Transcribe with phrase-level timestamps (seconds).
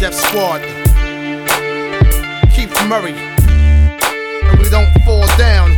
[0.00, 0.62] Def Squad.
[2.54, 3.12] Keith Murray.
[3.12, 5.76] And we don't fall down.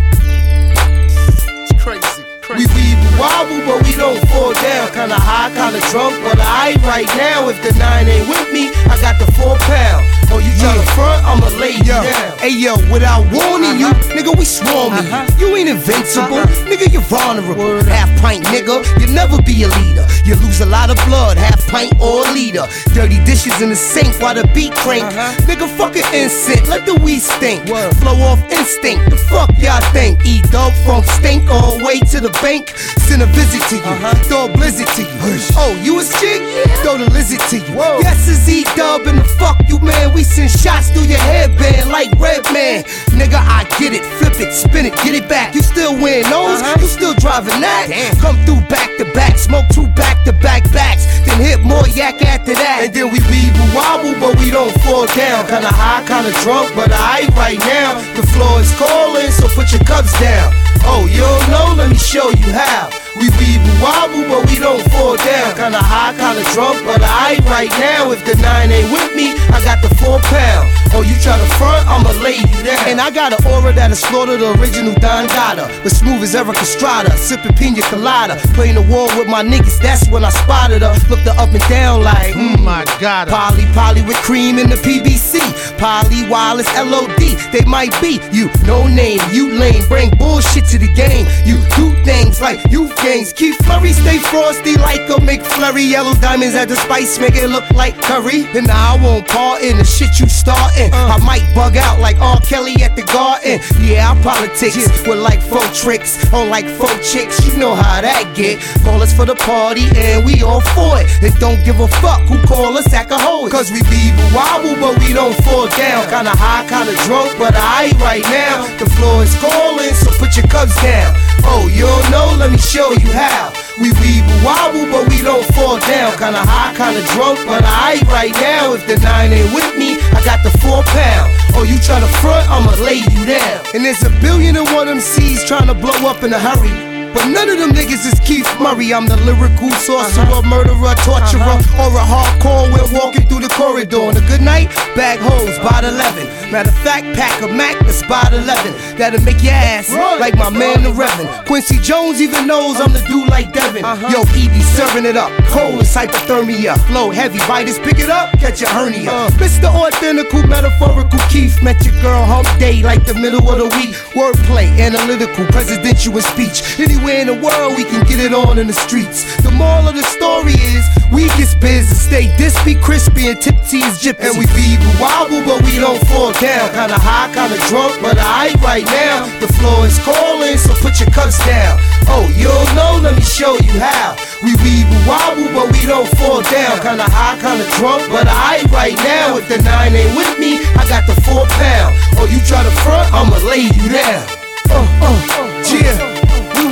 [1.03, 2.23] It's crazy.
[2.51, 4.93] We weave wobble, but we don't fall down.
[4.93, 7.49] Kinda high, kinda drunk, but I right now.
[7.49, 10.22] If the nine ain't with me, I got the four pound.
[10.33, 12.03] Oh, you try to front, I'ma lay you Yo.
[12.03, 12.39] down.
[12.39, 14.17] Hey yo, without warning you, uh-huh.
[14.17, 15.29] nigga, we swarming Uh-huh.
[15.39, 15.49] you.
[15.53, 16.67] You ain't invincible, uh-huh.
[16.71, 17.85] nigga, you're vulnerable.
[17.85, 20.07] Half pint, nigga, you'll never be a leader.
[20.25, 22.65] You lose a lot of blood, half pint or a liter.
[22.95, 25.05] Dirty dishes in the sink while the beat crank.
[25.05, 25.47] Uh-huh.
[25.47, 27.67] Nigga, fuck an insect, let the weed stink.
[28.01, 30.25] Flow off instinct, the fuck y'all think?
[30.25, 32.71] Eat dog funk stink all the way to the bank.
[33.07, 33.95] Send a visit to you,
[34.27, 35.19] throw a blizzard to you.
[35.61, 36.41] Oh, you a chick?
[36.83, 37.77] Throw the lizard to you.
[38.01, 40.15] Yes, it's E dub and the fuck you, man.
[40.15, 42.85] We send shots through your headband like Red Man.
[43.17, 45.55] Nigga, I get it, flip it, spin it, get it back.
[45.55, 46.61] You still wearing those?
[46.61, 46.81] Uh-huh.
[46.81, 47.89] You still driving that?
[48.21, 52.23] Come through back to back, smoke two back to back backs, then hit more yak
[52.23, 52.85] after that.
[52.85, 55.47] And then we weeble wobble, but we don't fall down.
[55.47, 57.99] Kinda high, kinda drunk, but I ain't right now.
[58.15, 60.53] The floor is calling, so put your cups down.
[60.85, 61.75] Oh, you don't know?
[61.77, 62.91] Let me show you how.
[63.17, 65.55] We weeble wobble, but we don't fall down.
[65.55, 68.11] Kinda high, kinda drunk, but I ain't right now.
[68.11, 70.73] If the nine ain't with me, I got the four pound.
[70.95, 72.89] Oh, you try to front, I'ma lay you down.
[72.89, 75.69] And I got an aura that'll slaughter the original Don Dada.
[75.83, 78.37] But smooth as Erik Estrada, sipping pina colada.
[78.55, 80.95] Playing the war with my niggas, that's when I spotted her.
[81.09, 82.65] Looked her up and down like, Oh hmm.
[82.65, 83.29] my god.
[83.29, 85.41] Polly, Polly with cream in the PBC.
[85.79, 87.21] Polly, Wallace, LOD.
[87.53, 89.87] They might be you, no name, you lame.
[89.89, 91.29] Bring bullshit to the game.
[91.45, 93.33] You do things like youth games.
[93.33, 95.91] Keith Murray stay frosty like a McFlurry.
[95.91, 98.49] Yellow diamonds at the spice make it look like curry.
[98.57, 100.91] And now I won't part in the shit you starting.
[100.95, 102.41] I might bug out like R.
[102.41, 103.61] Kelly at the garden.
[103.85, 107.45] Yeah, I politics with like four tricks on like four chicks.
[107.45, 108.57] You know how that get.
[108.83, 111.07] Call us for the party and we all for it.
[111.21, 113.53] And don't give a fuck who call us alcoholic.
[113.53, 116.09] Cause we be wobble, but we don't fall down.
[116.09, 118.65] Kinda high, kinda drunk, but I right now.
[118.81, 120.49] The floor is calling, so put your
[120.83, 121.15] down.
[121.45, 122.37] Oh, you don't know?
[122.39, 123.53] Let me show you how.
[123.81, 126.13] We weeble wobble, but we don't fall down.
[126.19, 128.75] Kinda high, kinda drunk, but I ain't right now.
[128.75, 131.33] If the nine ain't with me, I got the four pound.
[131.55, 133.61] Oh, you try to front, I'ma lay you down.
[133.75, 136.92] And there's a billion and one MCs trying to blow up in a hurry.
[137.13, 138.93] But none of them niggas is Keith Murray.
[138.93, 140.49] I'm the lyrical sorcerer, uh-huh.
[140.49, 141.85] murderer, torturer, uh-huh.
[141.85, 144.01] or a hardcore when walking through the corridor.
[144.01, 146.51] On a good night, bag hoes, by 11.
[146.51, 148.97] Matter of fact, pack a Mac that's by the 11.
[148.97, 151.47] That'll make your ass like my man, the Reverend.
[151.47, 153.85] Quincy Jones even knows I'm the dude like Devin.
[153.85, 154.09] Uh-huh.
[154.09, 155.31] Yo, EB serving it up.
[155.53, 156.79] Cold is hypothermia.
[156.89, 159.11] Flow heavy, biters pick it up, catch a hernia.
[159.11, 159.31] Uh.
[159.37, 159.69] Mr.
[159.69, 161.63] Authentical, metaphorical Keith.
[161.63, 163.95] Met your girl hump day like the middle of the week.
[164.17, 166.63] Wordplay, analytical, presidential speech.
[167.03, 169.27] Anywhere in the world, we can get it on in the streets.
[169.43, 173.83] The moral of the story is, we get biz and stay dispy, crispy, and tipsy
[173.83, 174.31] as gypsy.
[174.31, 176.71] And we weeble wobble, but we don't fall down.
[176.71, 179.27] Kinda high, kinda drunk, but I ain't right now.
[179.43, 181.83] The floor is calling, so put your cups down.
[182.07, 183.03] Oh, you don't know?
[183.03, 184.15] Let me show you how.
[184.47, 186.79] We weeble wobble, but we don't fall down.
[186.87, 189.43] Kinda high, kinda drunk, but I ain't right now.
[189.43, 191.99] If the nine ain't with me, I got the four pound.
[192.15, 194.23] Oh, you try to front, I'ma lay you down.
[194.71, 196.12] Uh, uh, yeah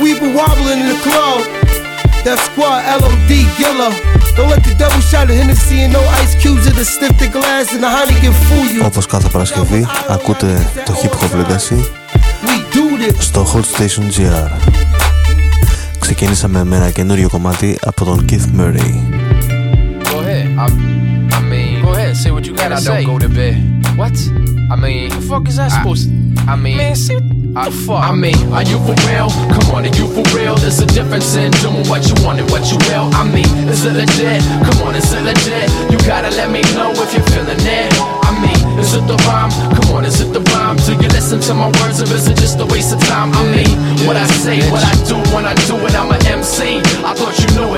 [0.04, 1.40] weeble wobbling in the club.
[2.26, 3.90] That squad, LOD, Gilla.
[4.36, 7.28] Don't let the devil shot a Hennessy and no ice cubes in the stiff the
[7.36, 8.84] glass and the Heineken fool you.
[8.86, 11.78] Όπως κάθε Παρασκευή ακούτε το Hip Hop Legacy
[12.46, 13.14] We do this.
[13.18, 14.50] στο Hot Station GR.
[15.98, 18.92] Ξεκινήσαμε με ένα καινούριο κομμάτι από τον Keith Murray.
[20.12, 20.46] Go ahead.
[20.58, 20.66] I,
[21.38, 22.14] I mean, go ahead.
[22.22, 23.04] Say what you gotta I say.
[23.04, 23.56] don't go to bed.
[24.00, 24.16] What?
[24.74, 26.52] I mean, The fuck is that supposed to?
[26.52, 27.99] I mean, Man, see what I, fuck?
[27.99, 29.27] I mean, are you for real?
[29.51, 30.55] Come on, are you for real?
[30.55, 33.11] There's a difference in doing what you want and what you will.
[33.11, 34.39] I mean, is it legit?
[34.63, 35.67] Come on, is it legit?
[35.91, 37.91] You gotta let me know if you're feeling it.
[38.23, 39.51] I mean, is it the rhyme?
[39.75, 40.77] Come on, is it the rhyme?
[40.87, 43.35] Do you listen to my words or is it just a waste of time?
[43.35, 43.75] I mean,
[44.07, 46.79] what I say, what I do when I do it, I'm a MC.
[47.03, 47.70] I thought you knew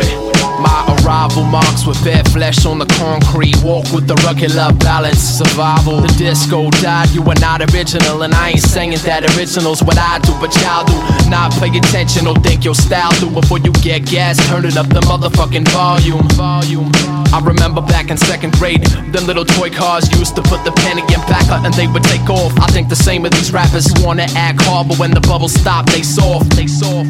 [1.03, 3.55] arrival marks with bare flesh on the concrete.
[3.63, 4.15] Walk with the
[4.55, 6.01] love balance, survival.
[6.01, 8.23] The disco died, you are not original.
[8.23, 10.95] And I ain't saying that original's what I do, but y'all do.
[11.29, 14.37] Not pay attention or think your style do before you get gas.
[14.47, 16.27] Turn it up the motherfucking volume.
[16.33, 16.91] Volume.
[17.33, 21.01] I remember back in second grade, them little toy cars used to put the penny
[21.01, 22.53] in backer and they would take off.
[22.59, 25.85] I think the same of these rappers wanna act hard, but when the bubbles stop,
[25.87, 26.55] they soft.
[26.55, 27.09] They soft.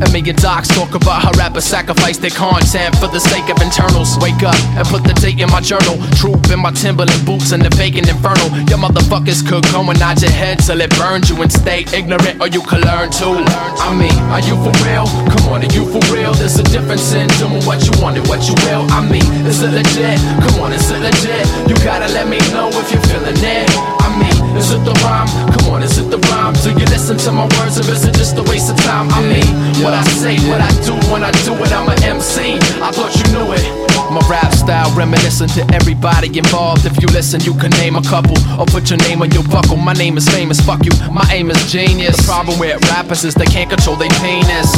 [0.00, 3.62] And me and Docs talk about how rappers sacrifice their content for the sake of
[3.62, 4.18] internals.
[4.18, 5.94] Wake up and put the date in my journal.
[6.18, 8.50] Troop in my Timberland boots and the vacant infernal.
[8.66, 12.42] Your motherfuckers could go and nod your head till it burns you and stay ignorant
[12.42, 13.38] or you could learn too.
[13.86, 15.06] I mean, are you for real?
[15.30, 16.34] Come on, are you for real?
[16.34, 18.84] There's a difference in doing what you want and what you will.
[18.90, 20.18] I mean, is it legit?
[20.42, 21.46] Come on, is it legit?
[21.70, 23.70] You gotta let me know if you're feeling it.
[24.02, 25.28] I mean, is it the rhyme?
[25.52, 26.54] Come on, is it the rhyme?
[26.62, 29.08] Do you listen to my words or is it just a waste of time?
[29.10, 29.46] I mean,
[29.82, 32.58] what I say, what I do when I do it, I'm an MC.
[32.82, 33.64] I thought you knew it.
[34.10, 36.84] My rap style reminiscent to everybody involved.
[36.84, 39.76] If you listen, you can name a couple or put your name on your buckle.
[39.76, 40.90] My name is famous, fuck you.
[41.12, 42.16] My aim is genius.
[42.16, 44.70] The problem with rappers is they can't control their penis.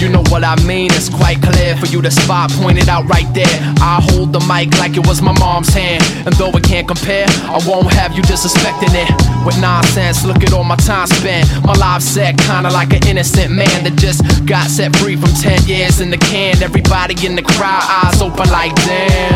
[0.00, 3.26] You know what I mean, it's quite clear for you to spot, pointed out right
[3.32, 3.56] there.
[3.80, 6.02] I hold the mic like it was my mom's hand.
[6.26, 9.08] And though it can't compare, I won't have you disrespecting it
[9.46, 10.24] with nonsense.
[10.24, 11.48] Look at all my time spent.
[11.64, 15.64] My life set kinda like an innocent man that just got set free from 10
[15.66, 16.62] years in the can.
[16.62, 19.33] Everybody in the crowd, eyes open like damn.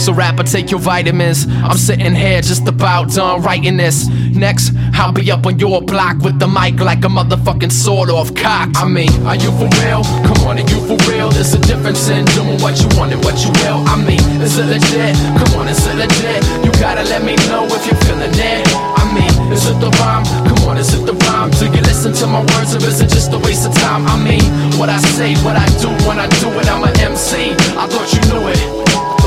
[0.00, 1.46] So rapper, take your vitamins.
[1.46, 4.08] I'm sitting here just about done writing this.
[4.32, 8.34] Next, I'll be up on your block with the mic like a motherfucking sword off
[8.34, 8.70] cock.
[8.76, 10.00] I mean, are you for real?
[10.24, 11.28] Come on, are you for real?
[11.28, 13.84] There's a difference in doing what you want and what you will.
[13.84, 15.20] I mean, is it legit?
[15.36, 16.48] Come on, is it legit?
[16.64, 18.64] You gotta let me know if you're feeling it.
[18.96, 20.24] I mean, is it the rhyme?
[20.48, 21.50] Come on, is it the rhyme?
[21.60, 24.08] Do you listen to my words or is it just a waste of time?
[24.08, 24.48] I mean,
[24.80, 27.52] what I say, what I do when I do it, I'm an MC.
[27.76, 29.19] I thought you knew it.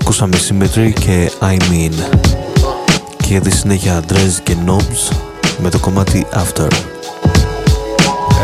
[0.00, 2.16] Ακούσαμε Symmetry και I Mean
[3.16, 5.16] και για τη συνέχεια Dress και Knobs
[5.58, 6.68] με το κομμάτι After.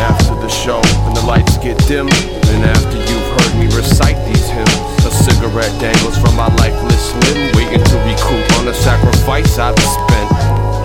[0.09, 2.07] After the show and the lights get dim
[2.53, 7.39] And after you've heard me recite these hymns A cigarette dangles from my lifeless limb
[7.55, 10.29] Waiting to recoup on the sacrifice I've spent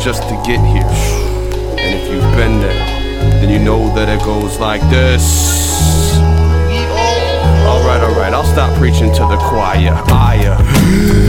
[0.06, 0.92] Just to get here
[1.82, 2.84] And if you've been there
[3.40, 5.91] Then you know that it goes like this
[7.83, 9.91] Alright, alright, I'll stop preaching to the choir.
[10.07, 10.35] I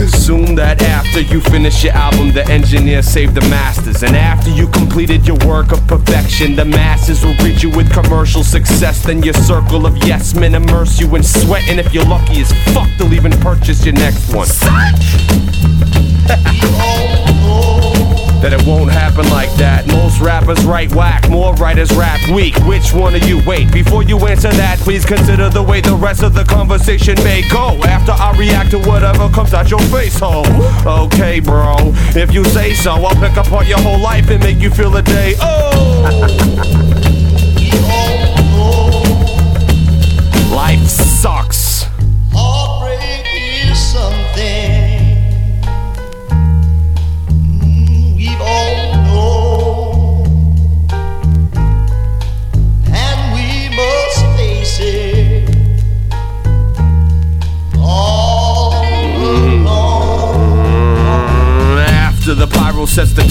[0.05, 4.03] assume that after you finish your album, the engineer saved the masters.
[4.03, 8.41] And after you completed your work of perfection, the masses will greet you with commercial
[8.41, 9.03] success.
[9.03, 11.67] Then your circle of yes men immerse you in sweat.
[11.67, 14.47] And if you're lucky as fuck, they'll even purchase your next one.
[18.41, 19.87] that it won't happen like that.
[19.87, 22.55] Most rappers write whack, more writers rap weak.
[22.67, 23.41] Which one of you?
[23.45, 27.47] Wait, before you answer that, please consider the way the rest of the conversation may
[27.49, 27.79] go.
[27.83, 30.45] After I react to whatever comes out your face hole.
[30.85, 31.75] Okay, bro,
[32.15, 35.01] if you say so, I'll pick apart your whole life and make you feel a
[35.01, 35.35] day.
[35.39, 36.61] Oh!
[40.55, 41.64] Life sucks.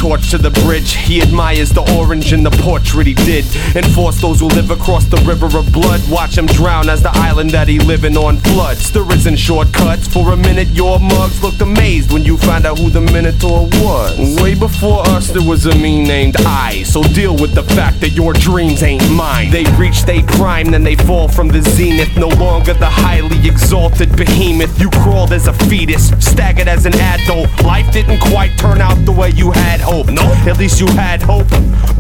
[0.05, 0.93] Torch to the bridge.
[0.93, 3.47] He admires the orange in the portrait he did.
[3.75, 5.99] Enforce those who live across the river of blood.
[6.11, 8.93] Watch him drown as the island that he living on floods.
[8.93, 10.07] There isn't shortcuts.
[10.07, 14.43] For a minute, your mugs looked amazed when you found out who the Minotaur was.
[14.43, 16.83] Way before us, there was a me named I.
[16.83, 19.51] So deal with the fact that your dreams ain't mine.
[19.51, 22.15] They reach they prime, then they fall from the zenith.
[22.19, 24.79] No longer the highly exalted behemoth.
[24.79, 27.49] You crawled as a fetus, staggered as an adult.
[27.63, 30.11] Life didn't quite turn out the way you had hope.
[30.11, 31.49] No, at least you had hope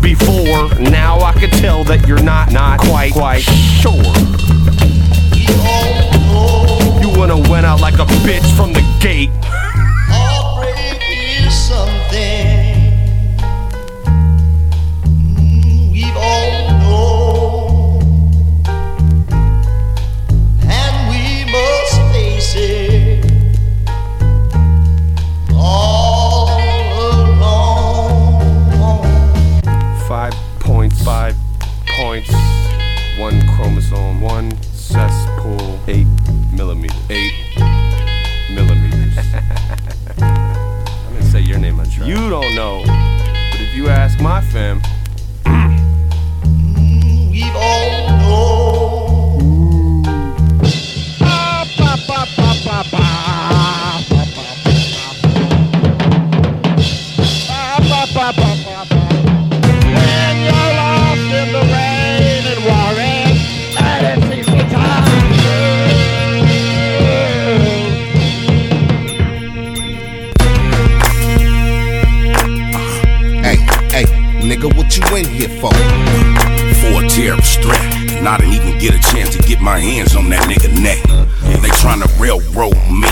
[0.00, 0.68] before.
[0.80, 3.92] Now I can tell that you're not not quite quite sure.
[7.00, 9.30] You wanna went out like a bitch from the gate.
[74.44, 75.72] Nigga, what you in here for?
[76.80, 77.80] For a terrorist threat.
[78.26, 81.02] I didn't even get a chance to get my hands on that nigga neck.
[81.60, 83.08] They tryna railroad me.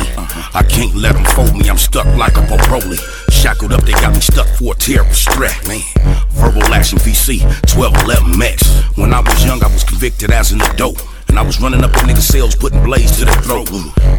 [0.55, 3.01] I can't let them fold me, I'm stuck like a parolee.
[3.31, 5.57] Shackled up, they got me stuck for a terrorist threat.
[5.67, 5.83] Man,
[6.31, 7.41] verbal action VC,
[7.75, 8.69] 1211 Max.
[8.97, 11.03] When I was young, I was convicted as an adult.
[11.33, 13.71] And I was running up in niggas' cells, putting blades to their throat.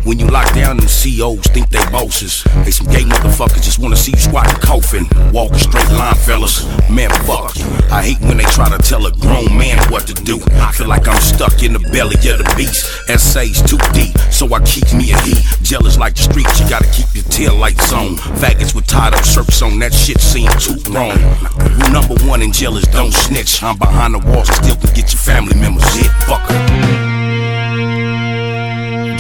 [0.04, 2.44] When you lock down, them COs think they bosses.
[2.66, 5.06] They some gay motherfuckers just wanna see you squatting coffin.
[5.32, 6.66] Walking straight line, fellas.
[6.90, 7.54] Man, fuck.
[7.92, 10.42] I hate when they try to tell a grown man what to do.
[10.54, 12.90] I feel like I'm stuck in the belly of the beast.
[13.08, 15.46] Essays too deep, so I keep me a heat.
[15.62, 18.16] Jealous like the streets, you gotta keep your tail lights on.
[18.42, 20.82] Faggots with tied up shirts on, that shit seem too.
[20.90, 23.62] Rule number one in jail is don't snitch.
[23.62, 26.10] I'm behind the walls and still can get your family members hit.
[26.26, 27.03] Fucker.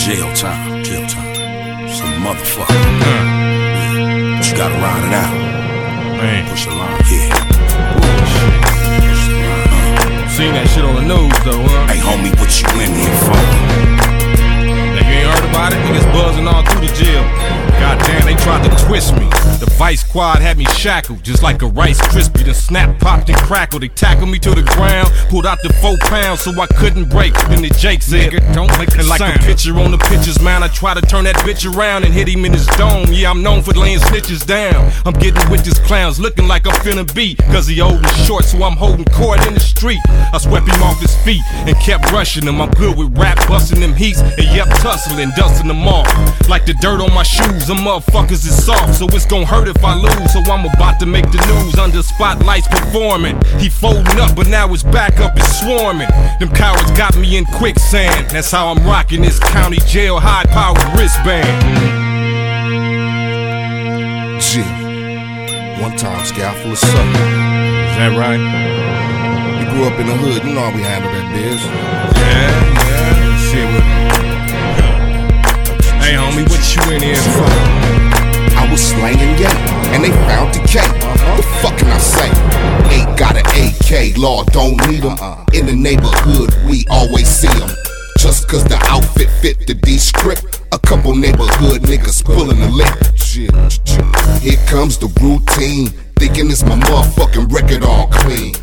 [0.03, 1.87] Jail time, jail time.
[1.87, 2.75] Some motherfucker.
[2.75, 4.35] Yeah.
[4.35, 5.33] But you gotta ride it out.
[6.19, 6.49] Man.
[6.49, 7.31] Push a line, yeah.
[10.27, 11.87] Seen that shit on the news though, huh?
[11.87, 13.39] Hey homie, what you in here for?
[14.91, 15.79] Now you ain't heard about it?
[15.87, 17.23] Niggas buzzing all through the jail.
[17.83, 19.27] Goddamn, they tried to twist me.
[19.59, 22.45] The vice squad had me shackled, just like a Rice Krispie.
[22.45, 23.83] The snap popped and crackled.
[23.83, 27.33] They tackled me to the ground, pulled out the four pounds so I couldn't break.
[27.49, 30.63] Then the Jake said, don't make a like a picture on the pictures, man.
[30.63, 33.07] I try to turn that bitch around and hit him in his dome.
[33.11, 34.89] Yeah, I'm known for laying snitches down.
[35.05, 37.39] I'm getting with this clowns, looking like I'm finna beat.
[37.51, 39.99] Cause he old and short, so I'm holding court in the street.
[40.07, 42.61] I swept him off his feet and kept rushing him.
[42.61, 46.07] I'm good with rap, busting them heats, and yep, tussling, dusting them off.
[46.47, 49.83] Like the dirt on my shoes, them motherfuckers is soft, so it's gon' hurt if
[49.83, 50.33] I lose.
[50.33, 53.39] So I'm about to make the news under spotlights performing.
[53.59, 56.09] He folding up, but now his back up is swarming.
[56.39, 58.29] Them cowards got me in quicksand.
[58.29, 61.47] That's how I'm rocking this county jail high powered wristband.
[64.41, 65.81] Jim.
[65.81, 66.99] One time, scout full of sucker.
[66.99, 68.39] Is that right?
[69.59, 71.63] We grew up in the hood, you know how we handle that biz.
[72.17, 73.37] Yeah, yeah.
[73.51, 74.12] Shit, what?
[76.13, 77.49] Hey, homie, what you in here for?
[78.55, 79.49] I was slanging yay,
[79.95, 80.77] and they found the K.
[81.37, 82.29] The fuck can I say?
[82.93, 85.13] Ain't got an AK, law don't need 'em.
[85.13, 85.43] Uh-uh.
[85.53, 87.71] In the neighborhood, we always see 'em.
[88.19, 92.93] Just cause the outfit fit the D script, a couple neighborhood niggas pulling the lip.
[94.43, 98.53] Here comes the routine, thinking it's my motherfucking record all clean.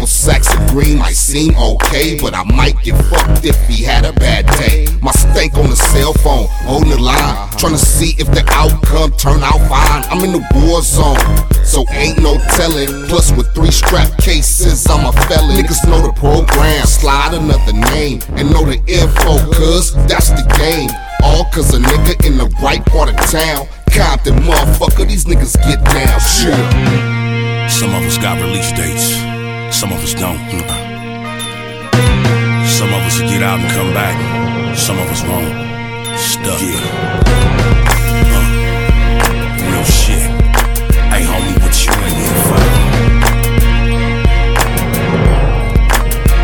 [0.00, 4.06] Couple sacks of green might seem okay, but I might get fucked if he had
[4.06, 4.86] a bad day.
[5.02, 9.12] My stank on the cell phone, holding the line, trying to see if the outcome
[9.18, 10.02] turn out fine.
[10.08, 11.20] I'm in the war zone,
[11.66, 12.88] so ain't no telling.
[13.12, 15.60] Plus with three strap cases, I'm a felon.
[15.60, 20.88] Niggas know the program, slide another name and know the info, cuz that's the game.
[21.22, 23.68] All cause a nigga in the right part of town.
[23.92, 26.18] Compton, motherfucker, these niggas get down.
[26.24, 26.56] Shit.
[27.70, 29.39] Some of us got release dates,
[29.70, 30.38] some of us don't.
[32.66, 34.16] Some of us get out and come back,
[34.76, 35.54] some of us won't.
[36.18, 36.60] Stuck.
[36.60, 36.80] Yeah.
[38.34, 38.42] Uh,
[39.70, 40.30] real shit.
[41.12, 42.60] Hey, homie, what you in here for?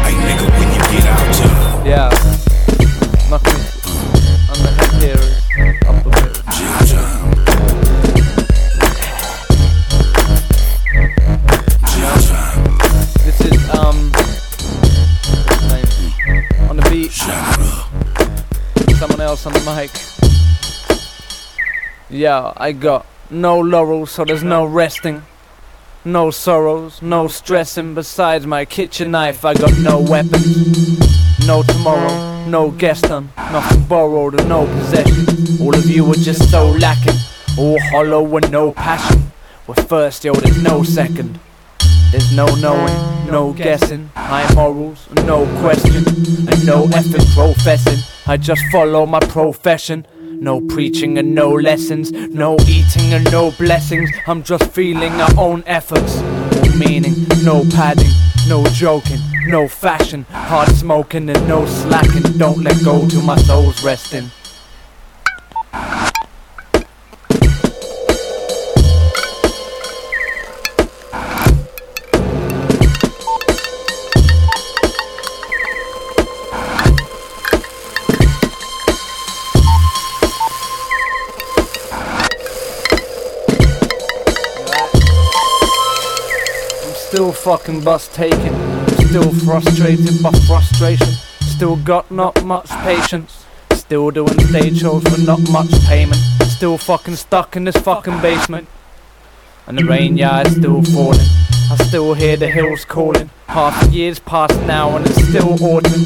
[0.04, 2.15] Hey, nigga, when you get out to Yeah.
[19.36, 19.90] Else on the mic.
[22.08, 25.22] Yeah, I got no laurels, so there's no resting.
[26.04, 27.94] No sorrows, no stressing.
[27.94, 31.46] Besides my kitchen knife, I got no weapons.
[31.46, 35.26] No tomorrow, no guest on, nothing borrowed and no possession.
[35.60, 37.18] All of you are just so lacking,
[37.58, 39.32] all hollow and no passion.
[39.66, 41.38] We're first, yo, there's no second.
[42.10, 46.04] There's no knowing, no guessing, high morals, no question,
[46.48, 48.15] and no effort professing.
[48.28, 50.04] I just follow my profession.
[50.18, 54.10] No preaching and no lessons, no eating and no blessings.
[54.26, 56.20] I'm just feeling our own efforts.
[56.76, 57.14] Meaning,
[57.44, 58.10] no padding,
[58.48, 60.26] no joking, no fashion.
[60.30, 62.36] Hard smoking and no slacking.
[62.36, 64.30] Don't let go till my soul's resting.
[87.16, 88.54] Still fucking bus taking.
[89.08, 91.06] Still frustrated by frustration.
[91.40, 93.46] Still got not much patience.
[93.72, 96.20] Still doing stage shows for not much payment.
[96.42, 98.68] Still fucking stuck in this fucking basement.
[99.66, 101.26] And the rain, yeah, is still falling.
[101.70, 103.30] I still hear the hills calling.
[103.46, 106.02] Half year's passed now and it's still autumn.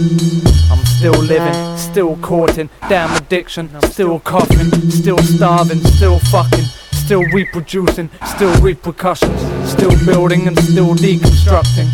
[0.71, 3.69] I'm still living, still caught in damn addiction.
[3.91, 6.67] Still coughing, still starving, still fucking.
[7.11, 11.91] Still reproducing, still repercussions, still building and still deconstructing.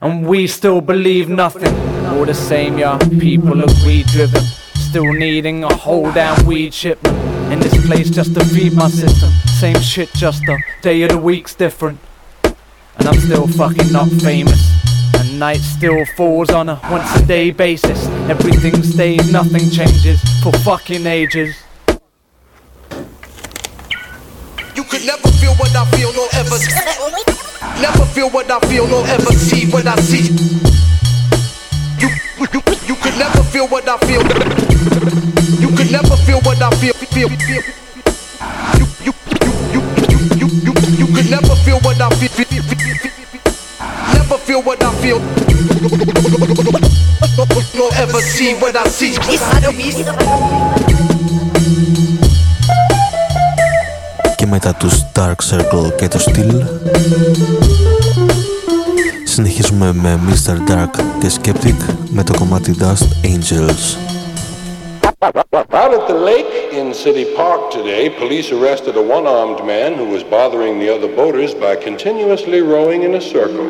[0.00, 1.74] And we still believe nothing.
[2.06, 4.44] All the same, yeah, people are weed driven.
[4.76, 7.18] Still needing a whole damn weed shipment.
[7.52, 9.30] In this place just to feed my system.
[9.46, 11.98] Same shit, just the day of the week's different.
[12.44, 14.62] And I'm still fucking not famous.
[15.18, 18.06] And night still falls on a once a day basis.
[18.30, 21.63] Everything stays, nothing changes for fucking ages.
[24.84, 26.58] You could never feel what I feel, nor ever
[27.80, 30.28] Never feel what I feel, nor ever see what I see.
[31.96, 32.10] You,
[32.52, 34.20] you, you could never feel what I feel.
[35.58, 36.92] You could never feel what I feel.
[36.92, 37.62] feel, feel.
[38.76, 42.28] You, you, you, you, you, you, you, you could never feel what I feel.
[42.28, 43.40] feel, feel, feel.
[44.12, 45.18] Never feel what I feel.
[47.74, 49.16] Nor ever see what I see.
[54.44, 56.62] Και μετά τους Dark Circle και το Steel
[59.24, 60.70] Συνεχίζουμε με Mr.
[60.70, 63.96] Dark και Skeptic με το κομμάτι Dust Angels.
[65.80, 70.22] Out at the lake in City Park today, police arrested a one-armed man who was
[70.36, 73.66] bothering the other boaters by continuously rowing in a circle.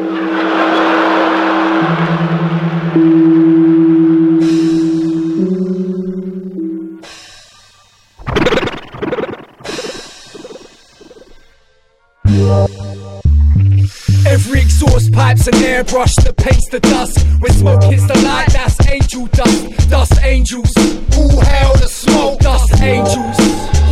[15.25, 17.16] Pipes and airbrush that paints the dust.
[17.40, 19.88] When smoke hits the light, that's angel dust.
[19.88, 20.71] Dust angels.
[21.14, 22.40] Who hell the smoke?
[22.40, 23.37] Dust angels.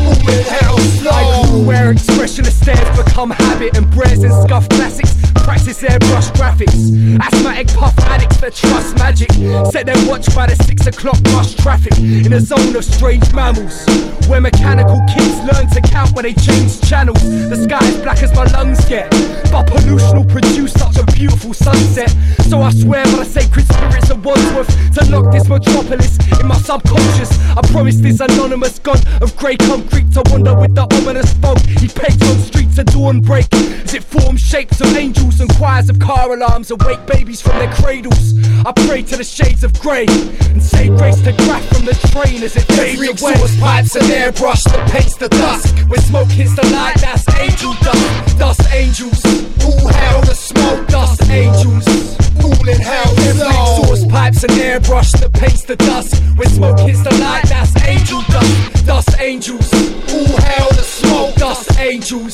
[0.05, 1.11] Who hell slow?
[1.11, 5.22] I grew where expressionless stares become habit and brares and scuff classics.
[5.43, 6.93] Practice airbrush graphics.
[7.21, 9.31] Asthmatic puff addicts that trust magic.
[9.71, 11.97] Set their watch by the six o'clock rush traffic.
[11.99, 13.85] In a zone of strange mammals.
[14.29, 17.23] Where mechanical kids learn to count when they change channels.
[17.23, 19.11] The sky is black as my lungs get.
[19.51, 22.11] But pollution will produce such a beautiful sunset.
[22.49, 26.57] So I swear by the sacred spirits of Wandsworth to lock this metropolis in my
[26.57, 27.31] subconscious.
[27.57, 31.59] I promise this anonymous god of grey concrete to wander with the ominous fog.
[31.61, 35.89] He pegs on streets at dawn break as it forms shapes of angels and choirs
[35.89, 38.35] of car alarms awake babies from their cradles.
[38.65, 42.43] I pray to the shades of grey and say grace to crack from the train
[42.43, 43.11] as it fades away.
[43.11, 45.75] exhaust pipes and airbrush that paints the dusk.
[45.89, 48.39] When smoke hits the light, that's angel dust.
[48.39, 49.23] Dust angels.
[49.23, 50.89] Who hell the smoke?
[50.89, 52.02] Dust angels.
[52.73, 53.83] In hell Every slow?
[53.83, 56.23] exhaust pipes and airbrush that paints the dust.
[56.37, 58.87] When smoke hits the light, that's angel dust.
[58.87, 59.71] Dust angels.
[60.11, 61.35] Who hell the smoke?
[61.37, 62.33] Dust angels.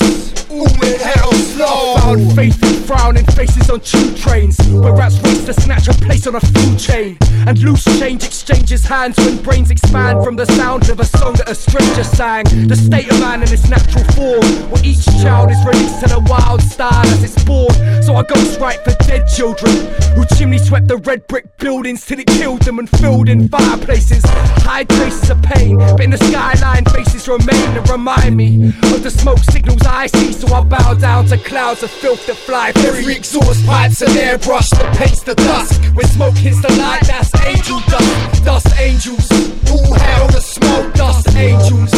[0.49, 1.97] Who in hell slow?
[1.99, 6.27] Found faith in frowning faces on tube trains Where rats race to snatch a place
[6.27, 10.89] on a food chain And loose change exchanges hands when brains expand From the sound
[10.89, 14.71] of a song that a stranger sang The state of man in its natural form
[14.71, 18.59] Where each child is released to the wild style as it's born So I ghost
[18.59, 19.77] write for dead children
[20.17, 24.23] Who chimney swept the red brick buildings Till it killed them and filled in fireplaces
[24.65, 29.11] Hide traces of pain But in the skyline faces remain and remind me Of the
[29.11, 33.15] smoke signals I see So I bow down to clouds of filth that fly Every
[33.15, 35.81] exhaust pipes and airbrush that paints the dusk.
[35.95, 38.45] When smoke hits the light, that's angel dust.
[38.45, 39.29] Dust angels.
[39.69, 40.95] Who hell the smoke?
[40.95, 41.91] Dust angels.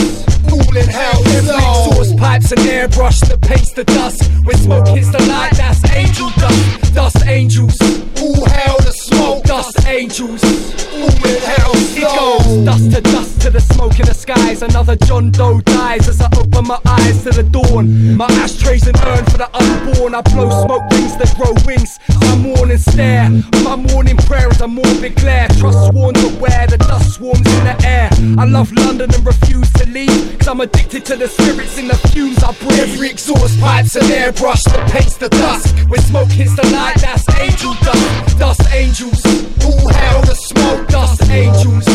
[0.53, 1.89] In hell slow?
[1.89, 4.31] exhaust pipes and airbrush that paints the dust.
[4.45, 6.95] When smoke hits the light, that's angel dust.
[6.95, 7.77] Dust angels.
[8.19, 9.45] Who hell the smoke?
[9.45, 10.43] Dust angels.
[10.93, 14.63] Who in hell It goes dust to dust to the smoke in the skies.
[14.63, 18.17] Another John Doe dies as I open my eyes to the dawn.
[18.17, 20.15] My ashtrays and urn for the unborn.
[20.15, 21.99] I blow smoke rings that grow wings.
[22.21, 23.29] My morning stare.
[23.63, 25.49] My morning prayer is a morbid glare.
[25.59, 28.09] Trust sworn to where the dust swarms in the air.
[28.39, 30.39] I love London and refuse to leave.
[30.39, 32.81] Cause I'm addicted to the spirits in the fumes I breathe.
[32.81, 35.77] Every exhaust pipes and airbrush that paints the dusk.
[35.89, 38.39] When smoke hits the light, that's angel dust.
[38.39, 39.23] Dust angels.
[39.65, 40.89] Who hell the smoke?
[40.89, 41.87] Dust angels.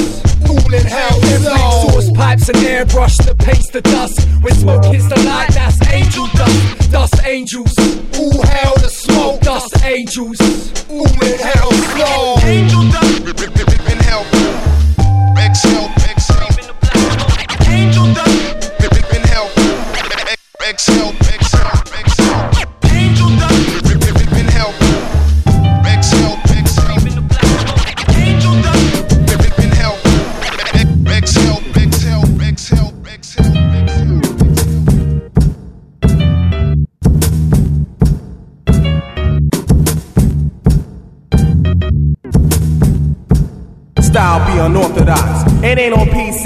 [0.75, 4.27] In hell exhaust pipes and airbrush that paints the dust.
[4.41, 6.91] When smoke hits the light, that's angel dust.
[6.91, 7.73] Dust angels.
[8.17, 9.41] Who hell the smoke?
[9.41, 10.39] Dust angels.
[10.89, 11.05] Who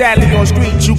[0.02, 0.29] ain't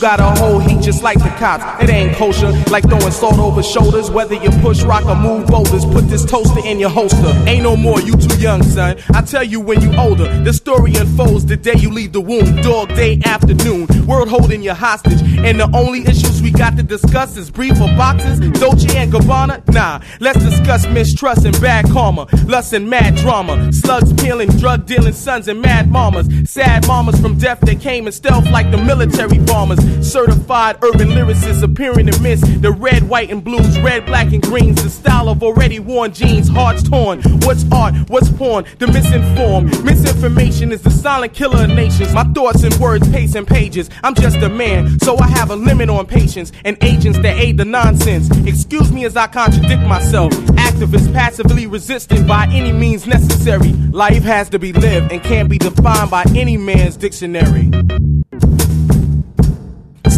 [0.00, 1.64] got a whole heat just like the cops.
[1.82, 4.10] It ain't kosher, like throwing salt over shoulders.
[4.10, 7.32] Whether you push rock or move boulders, put this toaster in your holster.
[7.46, 8.96] Ain't no more, you too young, son.
[9.14, 10.42] I tell you when you older.
[10.42, 12.62] The story unfolds the day you leave the womb.
[12.62, 13.86] Dog day afternoon.
[14.06, 15.20] World holding you hostage.
[15.22, 18.40] And the only issues we got to discuss is brief or boxes.
[18.58, 19.66] Dolce and Gabbana?
[19.72, 20.00] Nah.
[20.18, 22.26] Let's discuss mistrust and bad karma.
[22.46, 23.72] Lust and mad drama.
[23.72, 26.28] Slugs peeling, drug dealing sons and mad mamas.
[26.50, 29.89] Sad mamas from death that came in stealth like the military bombers.
[30.02, 34.82] Certified urban lyricists appearing miss the red, white, and blues, red, black, and greens.
[34.82, 37.22] The style of already worn jeans, hearts torn.
[37.44, 37.94] What's art?
[38.08, 38.64] What's porn?
[38.78, 39.84] The misinformed.
[39.84, 42.12] Misinformation is the silent killer of nations.
[42.12, 43.90] My thoughts and words pace pacing pages.
[44.02, 47.58] I'm just a man, so I have a limit on patience and agents that aid
[47.58, 48.28] the nonsense.
[48.46, 50.32] Excuse me as I contradict myself.
[50.32, 53.72] Activists passively resisting by any means necessary.
[53.92, 57.70] Life has to be lived and can't be defined by any man's dictionary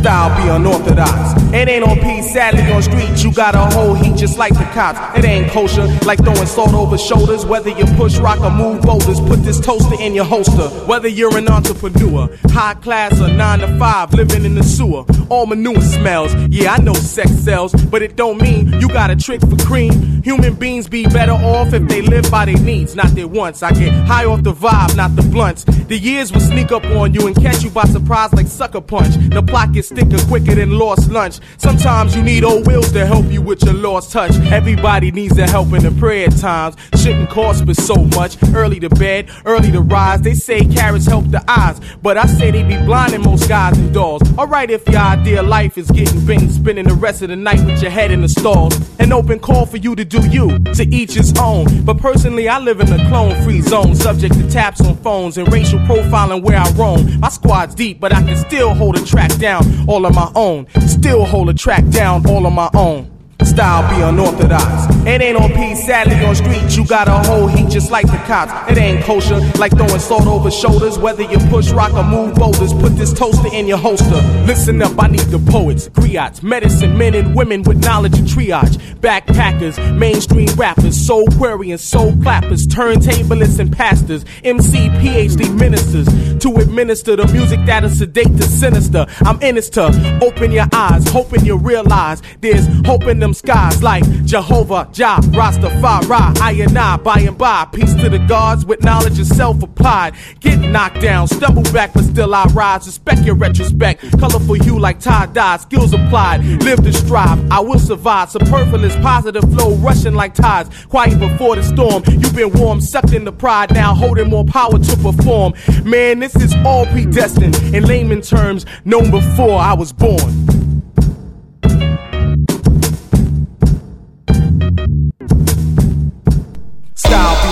[0.03, 1.41] style be unorthodox.
[1.53, 3.23] It ain't on peace, sadly on street.
[3.23, 4.99] You got a whole heat just like the cops.
[5.17, 7.47] It ain't kosher, like throwing salt over shoulders.
[7.47, 10.69] Whether you push rock or move boulders, put this toaster in your holster.
[10.91, 15.05] Whether you're an entrepreneur, high class or nine to five, living in the sewer.
[15.29, 16.35] All manure smells.
[16.51, 19.93] Yeah, I know sex sells, but it don't mean you got a trick for cream.
[20.23, 23.63] Human beings be better off if they live by their needs, not their wants.
[23.63, 25.65] I get high off the vibe, not the blunts.
[25.65, 29.17] The years will sneak up on you and catch you by surprise like sucker punch.
[29.31, 31.41] The plot gets thicker quicker than lost lunch.
[31.57, 34.33] Sometimes you need old wheels to help you with your lost touch.
[34.53, 36.77] Everybody needs a help in the prayer times.
[37.03, 38.37] Shouldn't cost but so much.
[38.55, 40.23] Early to bed, early to rise.
[40.23, 43.93] They say carrots help the eyes, but I say they be blinding most guys and
[43.93, 44.23] dolls.
[44.39, 47.65] Alright, if your idea of life is getting bent, spending the rest of the night
[47.67, 48.79] with your head in the stalls.
[49.01, 51.85] An open call for you to do you, to each his own.
[51.85, 55.51] But personally, I live in a clone free zone, subject to taps on phones and
[55.51, 57.19] racial profiling where I roam.
[57.19, 60.67] My squad's deep, but I can still hold a track down all on my own.
[60.87, 63.11] Still hold a track down all on my own
[63.45, 64.95] style be unorthodox.
[65.07, 66.77] It ain't on peace, sadly on street.
[66.77, 68.71] You got a whole heat just like the cops.
[68.71, 70.99] It ain't kosher, like throwing salt over shoulders.
[70.99, 74.21] Whether you push rock or move boulders, put this toaster in your holster.
[74.47, 78.79] Listen up, I need the poets, griots, medicine men and women with knowledge and triage.
[79.01, 86.07] Backpackers, mainstream rappers, soul querying, soul clappers, turntablists and pastors, MC, PhD ministers
[86.39, 89.07] to administer the music that is sedate to sinister.
[89.21, 89.87] I'm in this to
[90.23, 96.39] open your eyes, hoping you realize there's hope in them skies like Jehovah, Jah, Rastafari,
[96.41, 97.67] I and I, by and by.
[97.73, 100.15] Peace to the gods with knowledge and self applied.
[100.41, 102.87] Get knocked down, stumble back, but still I rise.
[102.87, 106.45] Respect your retrospect, colorful hue like tie dye, skills applied.
[106.63, 108.31] Live to strive, I will survive.
[108.31, 110.71] Superfluous, positive flow, rushing like tides.
[110.87, 114.97] Quiet before the storm, you've been warm, sucked into pride, now holding more power to
[114.97, 115.55] perform.
[115.85, 117.57] Man, this is all predestined.
[117.75, 120.72] In layman terms, known before I was born.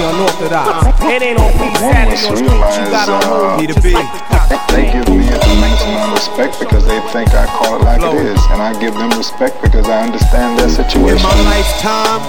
[0.03, 0.89] Unorthodox.
[1.05, 3.95] It ain't on peace, sadly on street, you gotta uh, hold me to be.
[4.73, 8.03] They give me a tremendous amount of respect because they think I call it like
[8.03, 8.41] it is.
[8.51, 11.19] And I give them respect because I understand their situation.
[11.19, 12.23] In my lifetime,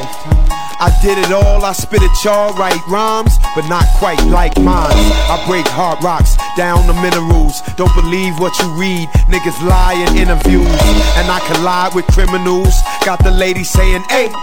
[0.82, 4.98] I did it all, I spit it y'all, write rhymes, but not quite like mine.
[5.30, 7.62] I break hard rocks down the minerals.
[7.78, 10.66] Don't believe what you read, niggas lie in interviews.
[11.22, 12.74] And I collide with criminals.
[13.06, 14.34] Got the lady saying, hey.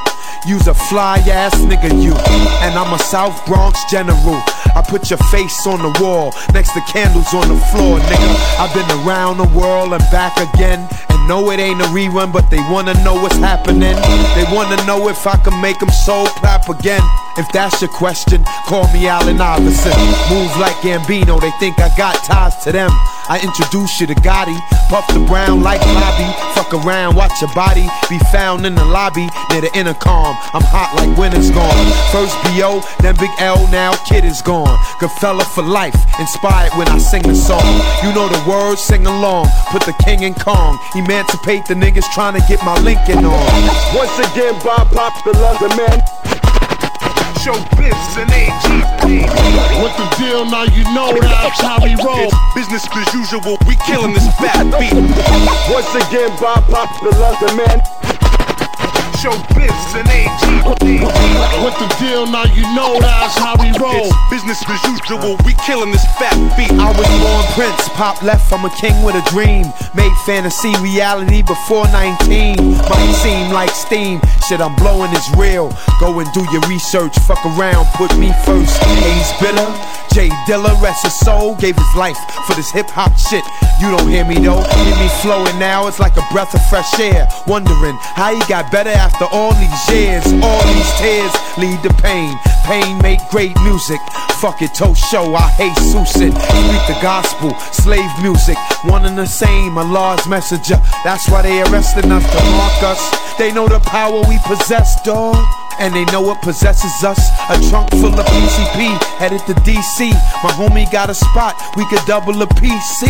[0.46, 2.14] You's a fly ass nigga, you.
[2.62, 4.40] And I'm a South Bronx general.
[4.74, 8.30] I put your face on the wall, next to candles on the floor, nigga.
[8.58, 10.88] I've been around the world and back again.
[11.10, 13.96] And no, it ain't a rerun, but they wanna know what's happening.
[14.36, 17.02] They wanna know if I can make them soul clap again.
[17.36, 19.92] If that's your question, call me Allen Iverson.
[20.30, 22.90] Move like Gambino, they think I got ties to them.
[23.28, 24.56] I introduce you to Gotti,
[24.88, 26.24] puff the brown like Bobby.
[26.56, 30.34] Fuck around, watch your body be found in the lobby near the intercom.
[30.56, 31.76] I'm hot like winter's gone.
[32.10, 34.72] First BO, then Big L, now Kid is gone.
[34.98, 37.68] Good fella for life, inspired when I sing the song.
[38.02, 39.48] You know the words, sing along.
[39.70, 43.52] Put the king in Kong, emancipate the niggas trying to get my Lincoln on.
[43.94, 46.00] Once again, Bob Popular, the man
[47.38, 48.66] show business and AG.
[49.78, 50.64] What the deal now?
[50.64, 52.30] You know that's how we roll.
[52.54, 54.92] Business as usual, we killing this bad beat.
[55.70, 57.78] Once again, Bob Popular, the man
[59.18, 60.30] show biz and AG.
[60.62, 62.26] What the deal?
[62.30, 64.06] Now you know that's how we roll.
[64.06, 65.36] It's business as usual.
[65.44, 66.70] We killing this fat beat.
[66.78, 68.52] I was born Prince, pop left.
[68.52, 69.66] I'm a king with a dream.
[69.94, 72.78] Made fantasy reality before 19.
[72.86, 74.20] Might seem like steam.
[74.46, 75.74] Shit, I'm blowing is real.
[75.98, 77.18] Go and do your research.
[77.26, 78.78] Fuck around, put me first.
[79.02, 79.66] Ace bitter.
[80.14, 83.44] J Dilla, rest his soul, gave his life for this hip hop shit.
[83.80, 84.62] You don't hear me though.
[84.62, 85.86] Hear me flowing now.
[85.86, 87.28] It's like a breath of fresh air.
[87.46, 90.24] Wondering how he got better after all these years.
[90.42, 92.34] All these tears lead to pain.
[92.64, 94.00] Pain make great music.
[94.40, 95.34] Fuck it, toe show.
[95.34, 96.06] I hate it.
[96.06, 98.56] Speak the gospel, slave music.
[98.84, 99.76] One and the same.
[99.78, 100.80] Allah's messenger.
[101.04, 103.00] That's why they arresting us to mark us.
[103.38, 105.36] They know the power we possess, dog.
[105.80, 107.20] And they know what possesses us.
[107.50, 110.10] A trunk full of PCP, headed to DC.
[110.42, 113.06] My homie got a spot, we could double a PC.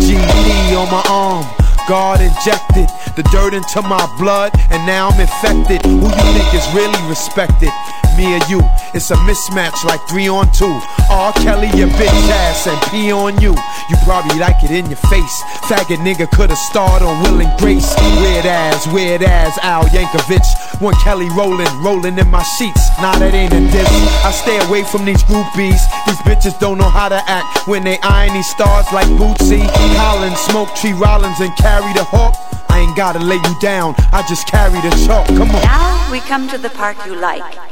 [0.00, 1.71] GD on my arm.
[1.92, 5.84] God injected the dirt into my blood, and now I'm infected.
[5.84, 7.68] Who you think is really respected?
[8.16, 8.60] Me or you?
[8.94, 10.80] It's a mismatch like three on two.
[11.10, 11.32] R.
[11.44, 13.56] Kelly, your bitch ass, and P on you.
[13.90, 15.42] You probably like it in your face.
[15.64, 17.94] Faggot nigga could've starred on Will and Grace.
[18.20, 20.44] Weird ass, weird ass, Al Yankovic.
[20.80, 22.88] One Kelly rolling, rolling in my sheets.
[23.00, 23.88] Nah, that ain't a diss.
[24.24, 25.80] I stay away from these groupies.
[26.06, 29.64] These bitches don't know how to act when they eyeing these stars like Bootsy,
[29.96, 32.36] Collins, Smoke Tree Rollins, and carry the hawk.
[32.68, 35.26] I ain't gotta lay you down, I just carry the chalk.
[35.28, 35.62] Come on.
[35.62, 37.71] Now we come to the part you like.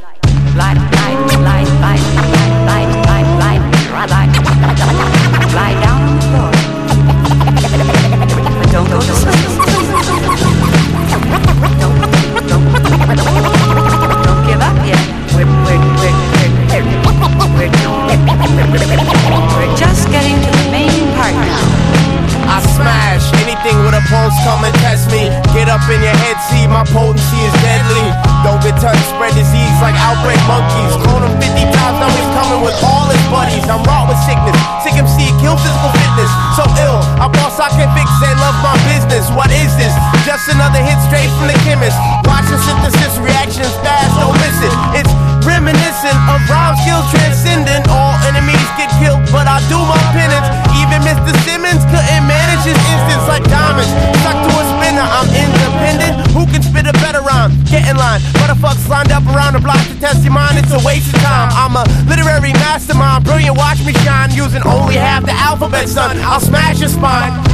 [25.53, 28.30] Get up in your head, see my potency is deadly.
[28.61, 30.93] Don't spread disease like outbreak monkeys.
[31.01, 33.65] Clone him 50 times, now he's coming with all his buddies.
[33.65, 34.53] I'm raw with sickness,
[34.85, 36.29] sick MC, kill physical fitness.
[36.53, 39.33] So ill, I boss, I can fix and love my business.
[39.33, 39.89] What is this?
[40.29, 41.97] Just another hit straight from the chemist.
[42.29, 44.73] Watch Watching synthesis reactions fast, don't miss it.
[45.01, 47.89] It's reminiscent of rhyme skills transcendent.
[47.89, 50.45] All enemies get killed, but I do my penance.
[50.77, 51.33] Even Mr.
[51.45, 53.89] Simmons couldn't manage his instance like diamonds.
[54.21, 56.13] Stuck to a spinner, I'm independent.
[56.33, 57.53] Who can spit a better rhyme?
[57.91, 58.21] In line.
[58.39, 60.57] Motherfuckers lined up around the block to test your mind.
[60.57, 61.49] It's a waste of time.
[61.51, 63.25] I'm a literary mastermind.
[63.25, 64.31] Brilliant, watch me shine.
[64.31, 66.17] Using only half the alphabet, son.
[66.21, 67.50] I'll smash your spine.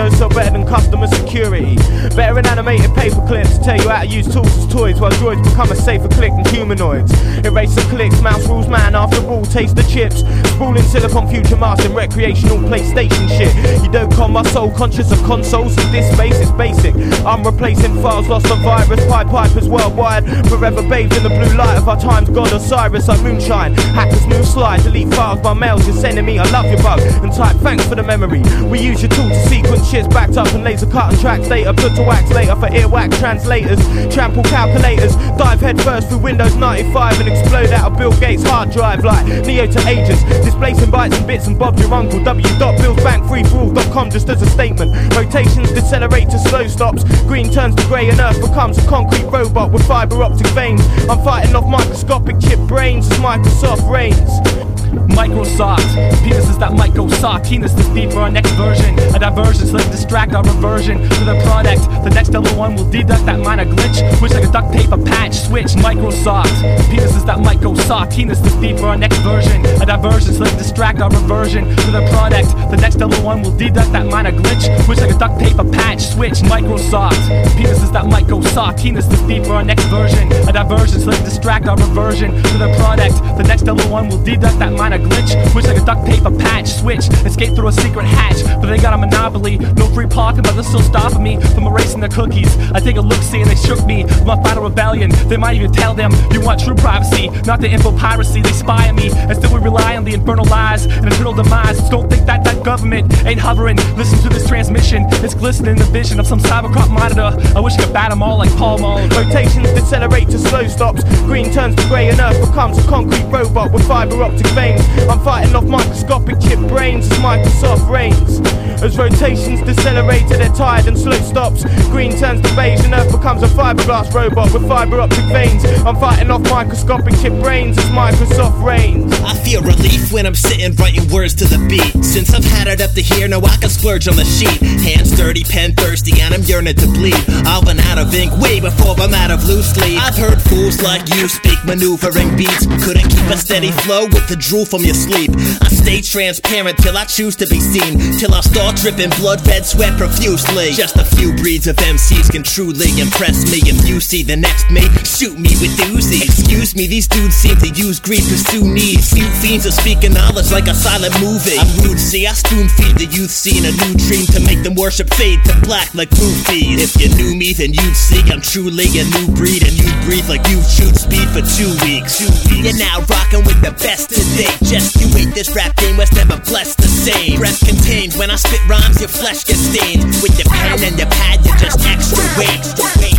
[0.00, 1.76] Windows sell better than customer security.
[2.16, 3.58] Better than animated paper clips.
[3.58, 6.32] To tell you how to use tools as toys while droids become a safer click
[6.32, 7.12] than humanoids.
[7.44, 9.44] Erase the clicks, mouse rules man after all.
[9.44, 10.22] Taste the chips.
[10.60, 13.82] Spooling silicon future mass and recreational PlayStation shit.
[13.82, 16.94] You don't call my soul conscious of consoles in this space, it's basic.
[17.24, 20.26] I'm replacing files lost on virus, pipe pipers worldwide.
[20.50, 23.72] Forever bathed in the blue light of our times, God Osiris, like moonshine.
[23.96, 26.38] Hackers move slide, delete files by mails you're sending me.
[26.38, 28.42] I love your bug and type thanks for the memory.
[28.68, 31.72] We use your tool to sequence shits backed up and laser cut and tracks data.
[31.72, 33.80] Put to wax later for earwax translators,
[34.12, 35.16] trample calculators.
[35.38, 39.24] Dive head first through Windows 95 and explode out of Bill Gates' hard drive like
[39.46, 40.49] Neo to agents.
[40.50, 42.22] Displacing bytes and bits and bobs your uncle.
[42.24, 44.90] W.billsbankfreeforall.com just as a statement.
[45.14, 47.04] Rotations decelerate to slow stops.
[47.22, 50.82] Green turns to grey and Earth becomes a concrete robot with fiber optic veins.
[51.08, 54.79] I'm fighting off microscopic chip brains as Microsoft reigns.
[54.90, 55.86] Microsoft.
[56.24, 57.46] Penises that might go soft.
[57.46, 58.98] Penis this deep for our next version.
[59.14, 61.82] A diversion so they distract our reversion to the product.
[62.04, 64.00] The next level one will deduct that minor glitch.
[64.20, 65.72] Which like a duct tape, a patch, switch.
[65.78, 66.54] Microsoft.
[66.90, 68.12] Penises that might go soft.
[68.16, 69.64] Penis this deep for our next version.
[69.80, 72.48] A diversion so they distract our reversion to the product.
[72.70, 74.66] The next level one will deduct that minor glitch.
[74.88, 76.40] Which like a duct tape, a patch, switch.
[76.50, 77.20] Microsoft.
[77.54, 78.80] Penises that might go soft.
[78.82, 80.30] Penis this deep for our next version.
[80.48, 83.14] A diversion so they distract our reversion to the product.
[83.38, 85.36] The next level one will deduct that minor glitch.
[85.54, 87.04] Which like a duct tape, a patch, switch.
[87.28, 88.40] Escape through a secret hatch.
[88.60, 89.58] But they got a monopoly.
[89.80, 92.56] No free parking, but they're still stopping me from erasing the cookies.
[92.72, 94.04] I take a look, see, and they shook me.
[94.24, 95.10] My final rebellion.
[95.28, 98.40] They might even tell them you want true privacy, not the info piracy.
[98.40, 101.78] They spy on me, and still we rely on the infernal lies and eternal demise.
[101.90, 103.76] Don't think that that government ain't hovering.
[103.96, 105.04] Listen to this transmission.
[105.24, 107.30] It's glistening in the vision of some cybercop monitor.
[107.54, 109.06] I wish I could bat them all like Paul Mall.
[109.08, 111.04] Rotations decelerate to slow stops.
[111.28, 114.69] Green turns to grey and Earth becomes a concrete robot with fiber optic veins.
[115.08, 118.40] I'm fighting off microscopic chip brains as Microsoft reigns.
[118.82, 121.64] As rotations decelerate to their tired and slow stops.
[121.90, 125.62] Green turns to beige and Earth becomes a fiberglass robot with fiber optic veins.
[125.84, 129.12] I'm fighting off microscopic chip brains as Microsoft reigns.
[129.20, 132.02] I feel relief when I'm sitting writing words to the beat.
[132.02, 134.60] Since I've had it up to here, now I can splurge on the sheet.
[134.80, 137.20] Hands dirty, pen thirsty, and I'm yearning to bleed.
[137.44, 140.00] I'll run out of ink way before I'm out of loose leaf.
[140.00, 142.64] I've heard fools like you speak maneuvering beats.
[142.84, 145.30] Couldn't keep a steady flow with the drool from your sleep.
[145.62, 147.98] I stay transparent till I choose to be seen.
[148.18, 150.72] Till I start dripping blood, red sweat profusely.
[150.72, 153.62] Just a few breeds of MCs can truly impress me.
[153.64, 156.24] If you see the next me, shoot me with Uzi.
[156.24, 159.12] Excuse me, these dudes seem to use greed, pursue needs.
[159.12, 161.58] Few fiends are speaking knowledge like a silent movie.
[161.58, 164.74] I'm rude, see, I spoon feed the youth scene a new dream to make them
[164.74, 166.80] worship fade to black like roofies.
[166.80, 170.28] If you knew me, then you'd see I'm truly a new breed, and you'd breathe
[170.28, 172.18] like you've chewed speed for two weeks.
[172.18, 172.64] Two weeks.
[172.64, 174.49] You're now rocking with the best of today.
[174.64, 177.38] Just you wait, this rap game was never blessed the same.
[177.38, 180.04] Breath contained when I spit rhymes, your flesh gets stained.
[180.22, 182.62] With your pen and your pad, you're just extra weight.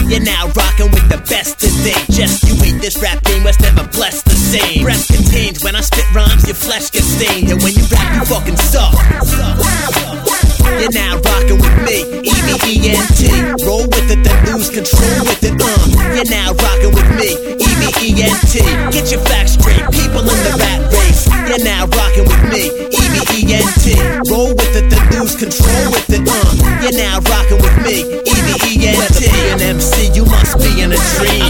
[0.08, 2.00] You're now rocking with the best today.
[2.12, 4.84] Just you wait, this rap game was never blessed the same.
[4.84, 7.50] Breath contained when I spit rhymes, your flesh gets stained.
[7.52, 8.96] And when you rap, you fucking suck.
[10.80, 16.16] You're now rocking with me, E-V-E-N-T Roll with it, then lose control with it, uh
[16.16, 21.11] You're now rocking with me, E-V-E-N-T Get your facts straight, people in the rat race
[21.52, 26.80] You're now rocking with me, E-V-E-N-T Roll with it, then lose control with it, uh.
[26.80, 31.41] You're now rocking with me, E-V-E-N-T An MC, you must be in a dream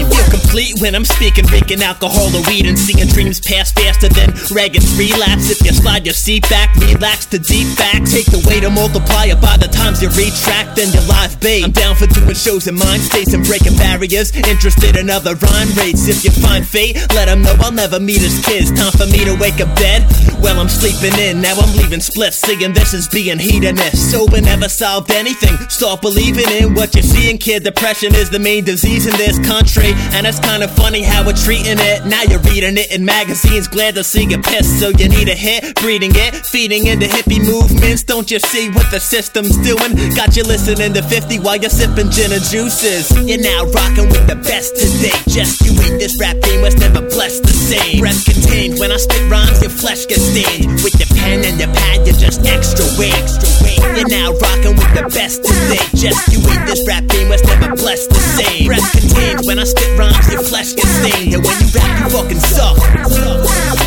[0.52, 4.92] complete when I'm speaking, drinking alcohol or weed And seeing dreams pass faster than Reagan's
[4.98, 8.04] relapse If you slide your seat back, relax to deep back.
[8.04, 11.72] Take the to multiply it by the times you retract Then your life bait I'm
[11.72, 14.36] down for doing shows in mind states and breaking barriers.
[14.36, 16.06] Interested in other rhyme rates.
[16.06, 18.68] If you find fate, let them know I'll never meet his kids.
[18.76, 20.04] Time for me to wake up dead.
[20.44, 24.68] Well, I'm sleeping in, now I'm leaving split Seeing this as being hedonist Sober never
[24.68, 25.56] solved anything.
[25.70, 27.64] Start believing in what you're seeing, kid.
[27.64, 29.92] Depression is the main disease in this country.
[30.12, 32.04] And it's kind of funny how we're treating it.
[32.06, 35.34] Now you're reading it in magazines Glad to see you pissed So you need a
[35.34, 38.02] hit, breeding it Feeding into hippie movements.
[38.02, 39.94] Don't you see what the system's doing?
[40.14, 43.10] Got you listening to 50 while you're sipping gin and juices.
[43.24, 47.00] You're now rocking with the best today Just you wait, this rap game was never
[47.00, 48.00] blessed the same.
[48.00, 50.82] Breath contained when I spit rhymes Your flesh gets stained.
[50.82, 53.80] With your pen and your pad You're just extra weight Extra weight.
[53.96, 57.74] You're now rocking with the best today Just you wait, this rap game was never
[57.76, 58.66] blessed the same.
[58.66, 61.34] Breath contained When I spit rhymes, your flesh gets stained.
[61.34, 63.81] And when you rap, you fucking suck.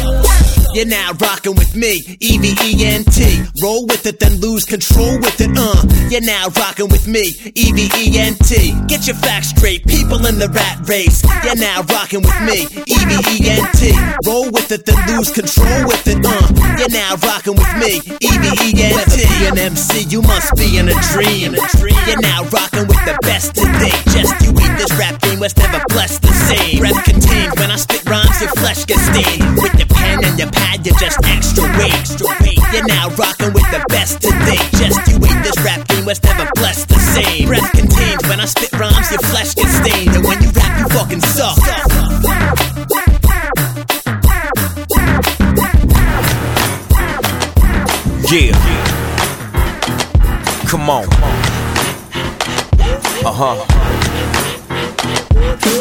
[0.75, 3.39] You're now rocking with me, E V E N T.
[3.63, 5.79] Roll with it, then lose control with it, uh.
[6.11, 8.75] You're now rocking with me, E V E N T.
[8.85, 11.23] Get your facts straight, people in the rat race.
[11.47, 13.95] You're now rocking with me, E V E N T.
[14.27, 16.43] Roll with it, then lose control with it, uh.
[16.75, 19.47] You're now rocking with me, E V E N T.
[19.47, 21.55] An MC, you must be in a dream.
[22.03, 23.95] You're now rocking with the best to date.
[24.11, 26.83] Just you eat this rap game was never blessed the same.
[26.83, 29.55] Breath contained when I spit rhymes, your flesh gets stained.
[29.55, 29.84] With the
[30.15, 31.93] pen and your pad, you're just extra weight.
[31.93, 32.59] Extra weight.
[32.73, 34.59] You're now rocking with the best today.
[34.77, 37.47] Just you wait, this rap game was never blessed the same.
[37.47, 40.15] Breath contained when I spit rhymes, your flesh gets stained.
[40.15, 41.57] And when you rap, you fucking suck.
[48.31, 48.53] Yeah.
[50.67, 51.05] Come on.
[53.23, 54.04] Uh huh.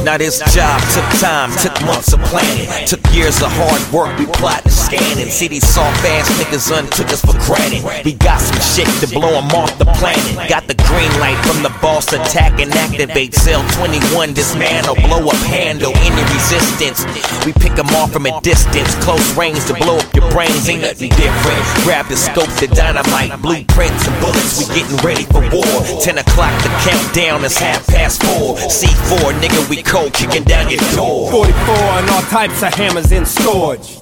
[0.04, 4.16] Now this job took time, took months of planning, took years of hard work.
[4.18, 5.30] We plotting, scanning.
[5.30, 7.82] See these soft ass niggas untook us for granted.
[8.04, 10.48] We got some shit to blow blow 'em off the planet.
[10.48, 13.34] Got the green light from the boss, attack and activate.
[13.34, 17.04] Cell 21, dismantle, blow up, handle any resistance.
[17.46, 20.68] We pick pick 'em off from a distance, close range to blow up your brains.
[20.68, 21.62] Ain't nothing different.
[21.82, 24.58] Grab the scope, the dynamite, blueprints and bullets.
[24.58, 26.00] We getting ready for war.
[26.00, 28.56] 10 o'clock, the countdown is half past four.
[28.70, 31.30] C4, nigga, we cold kicking down your door.
[31.30, 31.54] 44
[32.02, 33.94] and all types of hammers in storage.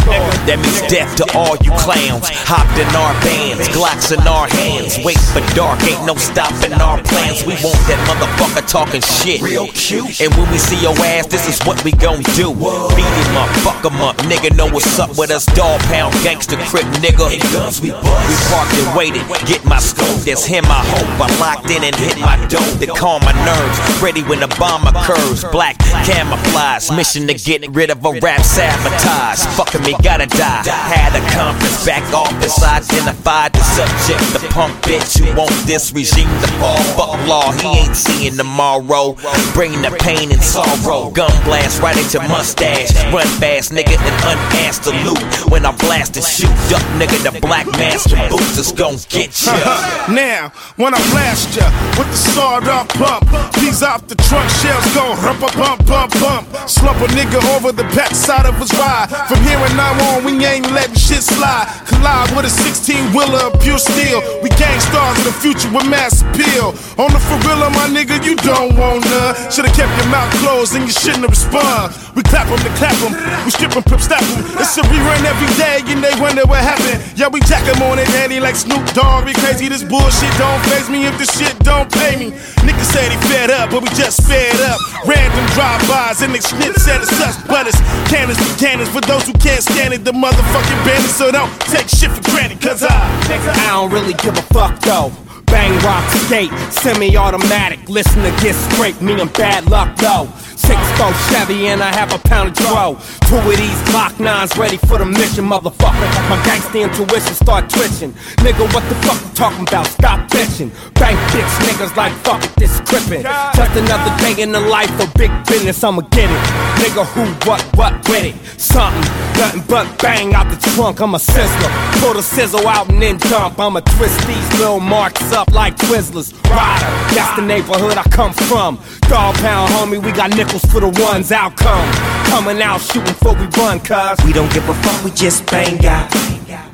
[0.48, 2.32] That means death to all you clowns.
[2.48, 4.96] Hopped in our bands, Glocks in our hands.
[5.04, 7.44] Wait for dark, ain't no stopping our plans.
[7.44, 9.44] We want that motherfucker talking shit.
[9.44, 10.16] Real cute.
[10.24, 12.56] And when we see your ass, this is what we gon' do.
[12.96, 14.16] Beat him up, fuck him up.
[14.24, 15.44] Nigga know what's up with us.
[15.52, 17.28] Dogg Pound, gangster crip, nigga.
[17.52, 18.24] guns we bust.
[18.32, 19.24] We parked and waited.
[19.44, 21.20] Get my scope, that's him, I hope.
[21.20, 23.76] I locked in and hit my dope to calm my nerves.
[24.00, 25.44] Ready when the bomb occurs.
[25.52, 26.90] Black camouflage.
[26.90, 29.44] Mission to get rid of a rap sabotage.
[29.56, 30.62] Fucking me, gotta die.
[30.66, 32.62] Had a conference back office.
[32.62, 34.20] Identified the subject.
[34.32, 36.82] The punk bitch who want this regime to fall.
[36.96, 39.14] Fuck law, he ain't seeing tomorrow.
[39.54, 41.10] Bring the pain and sorrow.
[41.10, 42.92] Gun blast right into mustache.
[43.12, 45.22] Run fast, nigga, and unasked to loot.
[45.50, 49.52] When I blast and shoot up, nigga, the black master boots is gon' get ya.
[50.10, 51.66] now, when I blast ya
[51.98, 56.12] with the sawed off pump, these off the truck shells go rump bump bump bump.
[56.20, 56.68] bump.
[56.68, 59.08] Slump a nigga over the back side of his ride.
[59.28, 61.66] From here and now on, we ain't letting shit slide.
[61.86, 64.20] Collide with a 16 wheeler of pure steel.
[64.42, 66.74] We gang stars in the future with mass appeal.
[67.00, 69.34] On the Ferrilla, my nigga, you don't want none.
[69.50, 71.94] Should've kept your mouth closed and you shouldn't have respond.
[72.14, 73.12] We clap clap 'em to clap 'em.
[73.44, 74.44] We strip strip 'em, pimp step 'em.
[74.60, 77.00] It's a rerun every day and they wonder what happened.
[77.16, 79.24] Yeah, we jack jack 'em on it, daddy, like Snoop Dogg.
[79.24, 82.32] We crazy, this bullshit don't phase me if this shit don't pay me.
[82.66, 84.78] Niggas said he fed up, but we just fed up.
[85.06, 87.78] Random drive-bys and they snitch at us, but it's
[88.10, 90.04] cannons for cannons for those who can't stand it.
[90.04, 92.92] The motherfucking bandits, so don't take shit for granted, cause I.
[93.30, 95.12] I don't really give a fuck though.
[95.46, 97.80] Bang rock skate, semi-automatic.
[97.88, 100.28] Listen to get straight, me and bad luck though.
[100.62, 102.96] Six four Chevy and I have a pound of dro.
[103.26, 106.08] Two of these Glock nines ready for the mission, motherfucker.
[106.30, 108.12] My gangsta intuition start twitching.
[108.44, 109.86] Nigga, what the fuck you talking about?
[109.86, 110.70] Stop bitching.
[110.94, 113.22] Bank bitch niggas like fuck it, this crippin'.
[113.56, 116.42] Just another day in the life of big business, I'ma get it.
[116.78, 118.60] Nigga, who, what, what with it?
[118.60, 119.02] Something,
[119.38, 121.00] nothing but bang out the trunk.
[121.00, 122.00] I'm a sizzler.
[122.00, 123.58] Pull the sizzle out and then dump.
[123.58, 126.32] I'ma twist these little marks up like Twizzlers.
[126.48, 128.78] Rider, that's the neighborhood I come from.
[129.08, 130.30] Dogg Pound, homie, we got
[130.60, 131.32] for the ones.
[131.32, 131.88] Outcome,
[132.28, 134.20] coming out shooting before we run, cuz.
[134.26, 136.12] We don't give a fuck, we just bang out.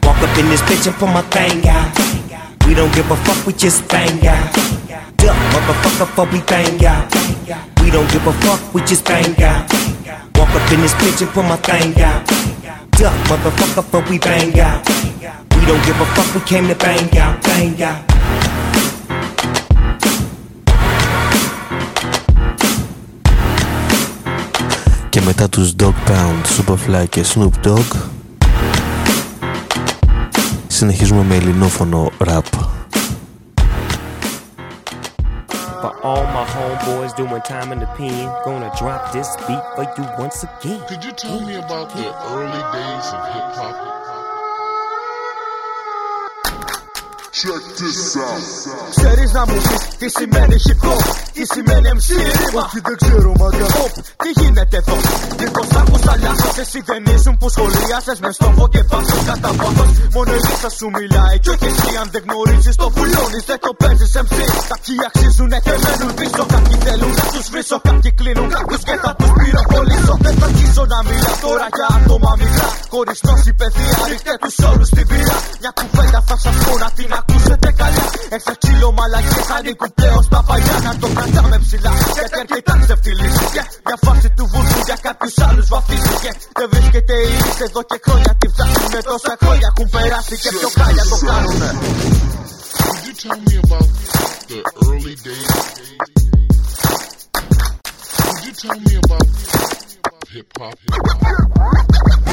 [0.02, 1.94] Walk up in this bitch and pull my thing out.
[2.66, 4.52] We don't give a fuck, we just bang out.
[5.18, 7.06] Duck, motherfucker, before we bang out.
[7.82, 9.70] We don't give a fuck, we just bang out.
[10.34, 12.26] Walk up in this bitch and pull my thing out.
[12.98, 14.88] Duck, motherfucker, before we bang out.
[15.54, 18.17] We don't give a fuck, we came to bang out, bang out.
[25.30, 28.08] Μετά τους Dog Pound, Superfly και Snoop Dogg
[30.66, 32.42] συνεχίζουμε με ελληνόφωνο rap.
[35.82, 40.04] For all my homeboys doing time in the pen, gonna drop this beat for you
[40.24, 40.80] once again.
[40.88, 43.97] Could you tell me about the early days of hip hop?
[48.96, 52.08] Ξέρεις να μου πεις τι σημαίνει hip hop Τι σημαίνει MC
[52.38, 54.96] ρήμα Όχι δεν ξέρω μαγκα Hop, τι γίνεται εδώ;
[55.38, 58.18] Μήπως άκους αλλιάσες Εσύ δεν ήσουν που σχολίασες.
[58.24, 61.90] Μες στόχο και πάσος κατά πάθος Μόνο η λίστα σου μιλάει Κι όχι εσύ.
[62.02, 64.36] Αν δεν γνωρίζεις το πουλώνεις Δεν το παίζεις MC
[64.70, 67.76] Κάποιοι αξίζουν και μένουν πίσω Κάποιοι θέλουν να τους βρίσω.
[67.88, 70.14] Κάποιοι κλείνουν κάποιους και θα τους πυροβολήσω.
[70.24, 72.68] Δεν θα αρχίσω να μιλάω τώρα για άτομα μικρά.
[72.92, 77.10] Χωρίς γνώση παιδεία ρίχτε τους όλους στην πύρα Μια κουβέντα θα σας πω να την
[77.28, 78.04] ακούσετε καλά
[78.36, 81.92] Έξω ξύλο μαλακές ανήκουν πλέον στα παλιά Να το κρατάμε ψηλά.
[82.14, 87.14] Γιατί αρκετά ξεφτυλίσει Και μια φάση του βουλού για κάποιους άλλους βαφίζει Και δεν βρίσκεται
[87.28, 90.34] η ρίση εδώ και χρόνια Τη ψάχνουμε τόσα χρόνια έχουν περάσει.
[90.42, 91.70] Και πιο χάλια το κάνουνε.
[92.88, 93.88] Could you tell me about
[94.50, 95.50] the early days?
[98.26, 99.26] Could you tell me about
[100.34, 100.76] hip hop?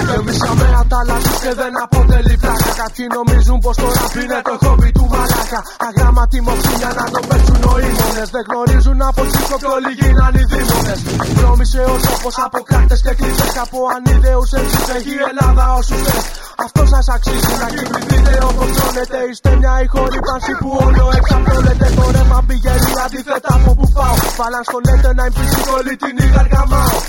[0.07, 2.71] Γεμίσαμε ατάλα τους και δεν αποτελεί πλάκα.
[2.81, 5.59] Κάποιοι νομίζουν πως το ραπ είναι το χόμπι του μαλάκα.
[5.87, 10.47] Αγράμματοι μοξίνια να το παίξουν νοήμονες Δεν γνωρίζουν από τσίκο πιο λίγοι να είναι οι
[10.51, 10.99] δήμονες.
[11.37, 16.25] Βρώμησε ο τόπος από κράτες και κρίτες Από ανίδεους εμείς έχει η Ελλάδα όσους θες.
[16.65, 19.17] Αυτό σας αξίζει να κυβριδείτε όπως τρώνετε.
[19.29, 21.87] Είστε μια ηχορύπανση που όλο εξαπλώνεται.
[21.97, 24.15] Το ρεύμα πηγαίνει αντίθετα από που πάω.
[24.37, 26.99] Βάλαν στο λέτε να εμπίσει όλη την ηγαργαμάω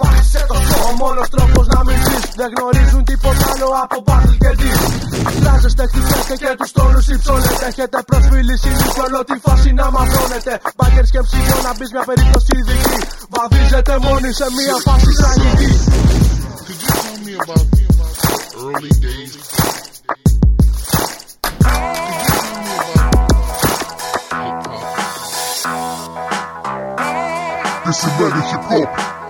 [0.00, 4.36] Πάχισε το στο, ο μόνος τρόπος να μην ζεις Δεν γνωρίζουν τίποτα άλλο από battle
[4.42, 4.80] και dis
[5.40, 11.04] Φράζεστε, χτυπέστε και τους τόνους υψώνετε Έχετε προσφύληση και όλο τη φάση να μαυρώνετε Μπάγκερ
[11.14, 12.96] και ψυγείο να μπεις μια περίπτωση ειδική.
[13.34, 15.72] Βαδίζετε μόνοι σε μια φάση τραγική.
[16.66, 17.84] Could you tell me about the
[18.64, 19.32] early days?
[27.84, 29.23] Τι σημαίνει hip hop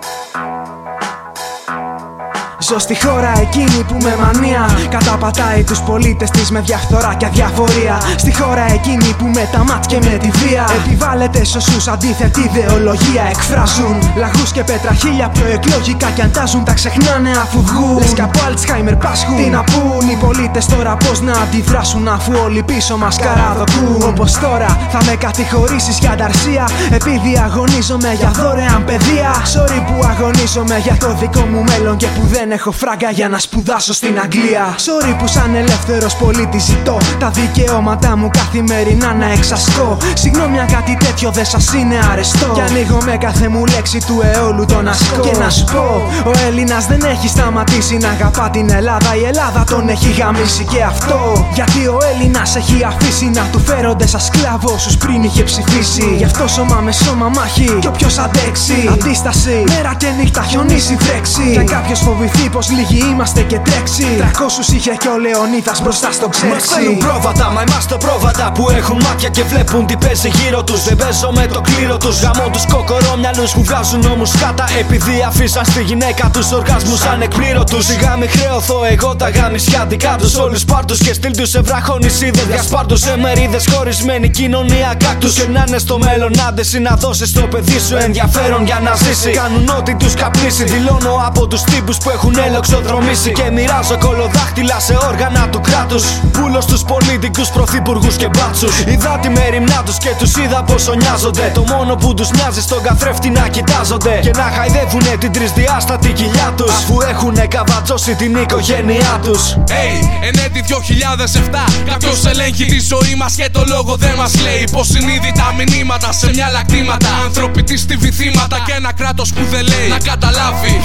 [2.69, 7.97] Ζω στη χώρα εκείνη που με μανία καταπατάει τους πολίτες της με διαφθορά και αδιαφορία.
[8.17, 12.41] Στη χώρα εκείνη που με τα μάτια και με τη βία επιβάλλεται σε όσους αντίθετη
[12.41, 13.97] ιδεολογία εκφράζουν.
[14.17, 17.99] Λαγούς και πετραχίλια προεκλογικά κι αντάζουν τα ξεχνάνε αφού βγουν.
[17.99, 19.37] Λες κι από Alzheimer πάσχουν.
[19.37, 24.03] Τι να πούν οι πολίτες τώρα πώς να αντιδράσουν αφού όλοι πίσω μας καραδοκούν.
[24.09, 29.31] Όπως τώρα θα με κατηγορήσεις για ανταρσία επειδή αγωνίζομαι για δωρεάν παιδεία.
[29.55, 33.39] Sorry που αγωνίζομαι για το δικό μου μέλλον και που δεν έχω φράγκα για να
[33.39, 34.75] σπουδάσω στην Αγγλία.
[34.87, 39.97] Sorry που σαν ελεύθερος πολίτης ζητώ τα δικαιώματά μου καθημερινά να εξασκώ.
[40.15, 42.51] Συγγνώμη αν κάτι τέτοιο δεν σας είναι αρεστό.
[42.55, 45.21] Κι ανοίγω με κάθε μου λέξη του αιώλου τον ασκώ.
[45.21, 45.87] Και να σου πω,
[46.31, 49.17] ο Έλληνας δεν έχει σταματήσει να αγαπά την Ελλάδα.
[49.17, 51.47] Η Ελλάδα τον έχει γαμίσει και αυτό.
[51.55, 56.15] Γιατί ο Έλληνας έχει αφήσει να του φέρονται σαν σκλάβο όσους πριν είχε ψηφίσει.
[56.17, 57.77] Γι' αυτό σώμα με σώμα μάχη.
[57.81, 59.65] Κι όποιος αντέξει, αντίσταση.
[59.69, 61.51] Μέρα και νύχτα χιονίσει βρέξει.
[61.53, 64.07] Και αν κάποιος φοβηθεί πω λίγοι είμαστε και τρέξει.
[64.19, 66.69] Τρακόσους είχε και ο Λεωνίδας μπροστά στο Μας ξέρτσι.
[66.75, 70.85] θέλουν πρόβατα, μα είμαστε πρόβατα που έχουν μάτια και βλέπουν τι παίζει γύρω τους.
[70.85, 72.21] Δεν παίζω με το κλήρο τους.
[72.23, 77.83] Γαμώ τους κοκορόμυαλους που βγάζουν όμω κάτα επειδή αφήσαν στη γυναίκα τους οργασμού ανεκπλήρωτου.
[77.83, 80.35] Σιγά μη χρεωθώ εγώ τα γάμισια δικά τους.
[80.35, 82.97] Όλους πάρτους και στείλ τους σε βραχονισίδε για σπάρτου.
[82.97, 85.35] Σε μερίδες χωρισμένη κοινωνία κάκτους.
[85.35, 89.31] Και να είναι στο μέλλον άντεση να δώσει στο παιδί σου ενδιαφέρον για να ζήσει.
[89.31, 90.65] Κάνουν ό,τι τους καπνίσει.
[90.65, 93.33] Δηλώνω από τους τύπους που έχουν ελοξοδρομήσει.
[93.33, 96.05] Και μοιράζω κολοδάχτυλα σε όργανα του κράτους.
[96.33, 98.81] Πούλο στους πολιτικού πρωθυπουργούς και μπάτσους.
[98.81, 101.51] Είδα τη μεριμνά τους και τους είδα πόσο νοιάζονται.
[101.55, 104.19] Το μόνο που τους νοιάζει στον καθρέφτη να κοιτάζονται.
[104.23, 106.71] Και να χαϊδεύουνε την τρισδιάστατη κοιλιά τους.
[106.71, 109.55] Αφού έχουν καβατζώσει την οικογένειά τους.
[109.57, 109.97] Hey,
[110.29, 114.65] εν έτη 2007 Κάποιος ελέγχει τη ζωή μας και το λόγο δεν μας λέει.
[114.73, 117.09] Πως συνείδητα μηνύματα σε μια λακτήματα.
[117.25, 119.89] Άνθρωποι της βυθίματα και ένα κράτος που δεν λέει.
[119.89, 120.81] Να καταλάβει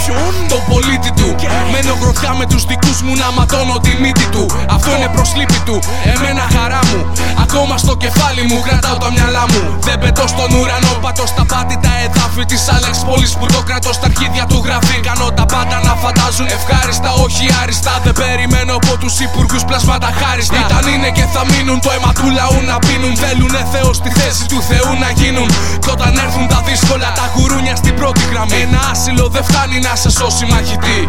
[0.50, 1.36] το πολίτη του.
[1.74, 4.46] Μένω γροθιά με τους δικούς μου να ματώνω τη μύτη του.
[4.76, 5.80] Αυτό είναι προσλήπη του.
[6.14, 7.00] Εμένα χαρά μου.
[7.46, 9.62] Ακόμα στο κεφάλι μου κρατάω τα μυαλά μου.
[9.88, 13.92] Δεν πετώ στον ουρανό, πατώ στα πάτη τα εδάφη της Άλεξ Πόλη που το κρατώ
[13.94, 14.98] στα αρχίδια του γραφεί.
[15.08, 17.94] Κάνω τα πάντα να φαντάζουν ευχάριστα, όχι άριστα.
[18.06, 20.60] Δεν περιμένω από τους υπουργούς πλασμάτα χάριστα.
[20.66, 23.14] Ήταν είναι και θα μείνουν το αίμα του λαού να πίνουν.
[23.24, 25.50] Θέλουνε Θεός στη θέση του Θεού να γίνουν.
[25.84, 28.60] Κι όταν έρθουν τα δύσκολα, τα γουρούνια στην πρώτη γραμμή.
[28.68, 31.00] Ένα άσυλο δεν φτάνει να σε σώσει μαχητή.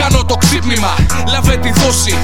[0.00, 0.92] Κάνω το ξύπνημα,
[1.32, 2.16] λάβε τη δόση.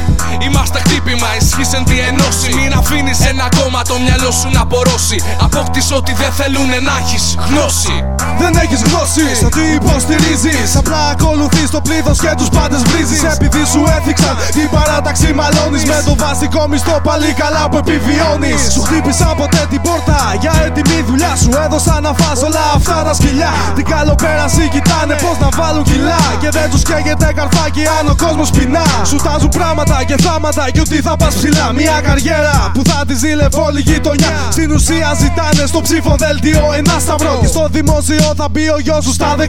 [0.45, 2.51] Είμαστε χτύπημα, ισχύσεν τη ενώση.
[2.59, 5.19] Μην αφήνεις ένα κόμμα το μυαλό σου να απορρώσει.
[5.47, 7.97] Απόκτησε ότι δεν θέλουνε να έχεις γνώση.
[8.41, 10.69] Δεν έχεις γνώση στο τι υποστηρίζεις.
[10.81, 13.23] Απλά ακολουθείς το πλήθος και τους πάντες βρίζεις.
[13.37, 15.85] Επειδή σου έθιξαν την παράταξη, μαλώνεις.
[15.85, 18.61] Με το βασικό μισθό πάλι καλά που επιβιώνεις.
[18.73, 21.33] Σου χτύπησα ποτέ την πόρτα για έτοιμη δουλειά.
[21.43, 23.53] Σου έδωσα να φας όλα αυτά τα σκυλιά.
[23.77, 26.23] Την καλοπέραση κοιτάνε πώς να βάλουν κιλά.
[26.43, 28.87] Και δεν τους καίγεται Κρατέ καρφάκι αν ο κόσμος πεινά.
[29.11, 31.67] Σου τάζουν πράγματα και θάματα και ότι θα πας ψηλά.
[31.81, 34.35] Μια καριέρα που θα τη ζήλευε όλη η γειτονιά.
[34.57, 37.35] Στην ουσία ζητάνε στο ψήφο δέλτιο ένα σταυρό.
[37.43, 39.47] Και στο δημόσιο θα μπει ο γιος σου στα 18.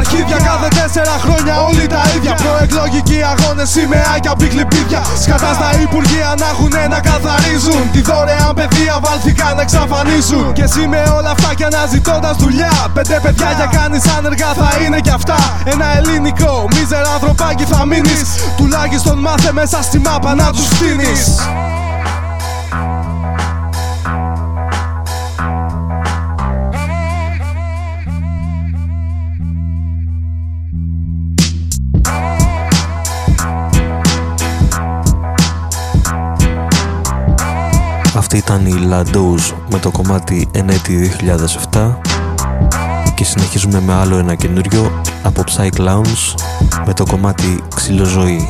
[0.00, 2.34] Αρχίδια κάθε τέσσερα χρόνια όλοι τα ίδια.
[2.44, 5.02] Προεκλογικοί αγώνες, σημαία και αμπικλιπίδια.
[5.22, 7.82] Σκατά στα υπουργεία να έχουν να καθαρίζουν.
[7.94, 10.44] Τη δωρεάν παιδεία βάλθηκαν να εξαφανίσουν.
[10.56, 12.74] Και εσύ με όλα αυτά και αναζητώντας δουλειά.
[12.96, 15.38] Πέντε παιδιά για κάνεις άνεργα θα είναι κι αυτά.
[15.72, 16.52] Ένα ελληνικό
[16.98, 18.54] μίζερα ανθρωπάκι θα μείνεις.
[18.56, 21.38] Τουλάχιστον μάθε μέσα στη μάπα να τους στείνεις.
[38.16, 41.12] Αυτή ήταν η Lados με το κομμάτι Ενέτη
[41.72, 42.17] 2007 και
[43.28, 46.34] συνεχίζουμε με άλλο ένα καινούριο από Psy Clowns
[46.86, 48.48] με το κομμάτι Ξυλοζωή.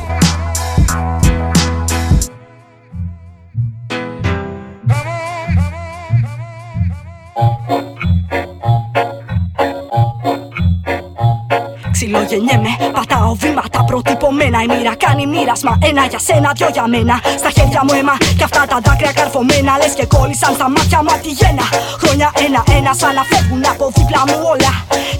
[12.08, 14.58] Ξυλογεννιέμαι, πατάω βήματα προτυπωμένα.
[14.66, 15.72] Η μοίρα κάνει μοίρασμα.
[15.88, 17.14] Ένα για σένα, δυο για μένα.
[17.40, 19.72] Στα χέρια μου αίμα και αυτά τα δάκρυα καρφωμένα.
[19.80, 21.66] Λες και κόλλησαν στα μάτια μου τη γένα.
[22.02, 24.72] Χρόνια ένα-ένα σαν να φεύγουν από δίπλα μου όλα.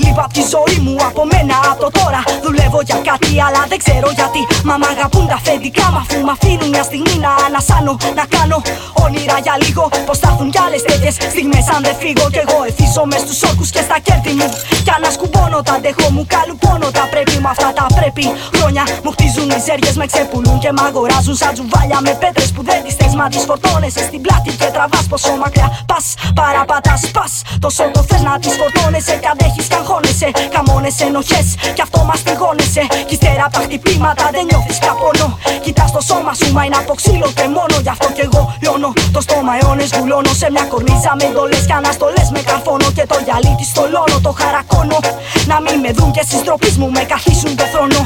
[0.02, 2.20] Λείπω από τη ζωή μου από μένα από το τώρα.
[2.44, 4.42] Δουλεύω για κάτι, αλλά δεν ξέρω γιατί.
[4.68, 7.92] Μα μ' αγαπούν τα αφεντικά μου αφού μ' αφήνουν μια στιγμή να ανασάνω.
[8.18, 8.56] Να κάνω
[9.04, 9.84] όνειρα για λίγο.
[10.06, 12.26] Πω θα έρθουν κι άλλες τέτοιες στιγμές αν δεν φύγω.
[12.34, 14.48] Κι εγώ εθίζω μες στους όρκους και στα κέρδη μου.
[14.86, 17.34] Κι ανασκουμπώνω τα αντέχω μου, καλουπώνω τα πρέπει.
[17.44, 18.24] Μα αυτά τα πρέπει.
[18.58, 22.62] Χρόνια μου χτίζουν οι ζέριε, με ξεπουλούν και μ' αγοράζουν σαν τζουβάλια με πέτρες που
[22.68, 23.14] δεν τις θες.
[23.18, 26.06] Μα τις φορτώνεσαι στην πλάτη και τραβάς πόσο μακριά πας.
[26.38, 27.32] Παραπατάς, πας.
[27.64, 30.28] Τόσο το θες να τις φορτώνεσαι κι αντέχει κι αγχώνεσαι.
[30.54, 32.82] Καμώνεσαι ενοχές κι αυτό μας τυγώνεσαι.
[33.08, 35.28] Κι ύστερα από τα χτυπήματα δεν νιώθεις πια πόνο.
[35.64, 38.92] Κοιτάς το σώμα σου, μα είναι από ξύλο και μόνο γι' αυτό κι εγώ λιώνω.
[39.12, 42.92] Το στόμα αιώνες βουλώνω σε μια κορνίζα με εντολές κι αναστολές με καρφώνω.
[42.96, 44.98] Και το γυαλί της στολώνω, το χαρακώνω.
[45.46, 48.00] Να μην με δουν και στις τροπή μου με καθίσουν το θρόνο.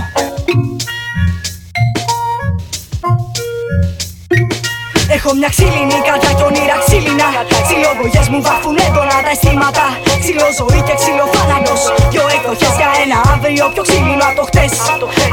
[5.17, 7.29] Έχω μια ξύλινη καρδιά κι όνειρα ξύλινα.
[7.67, 9.85] Ξυλοβογιές μου βάφουν έντονα τα αισθήματα.
[10.23, 11.83] Ξύλο ζωή και ξύλο θάνατος.
[12.13, 14.73] Δυο εκδοχές για ένα αύριο πιο ξύλινο από το χτες.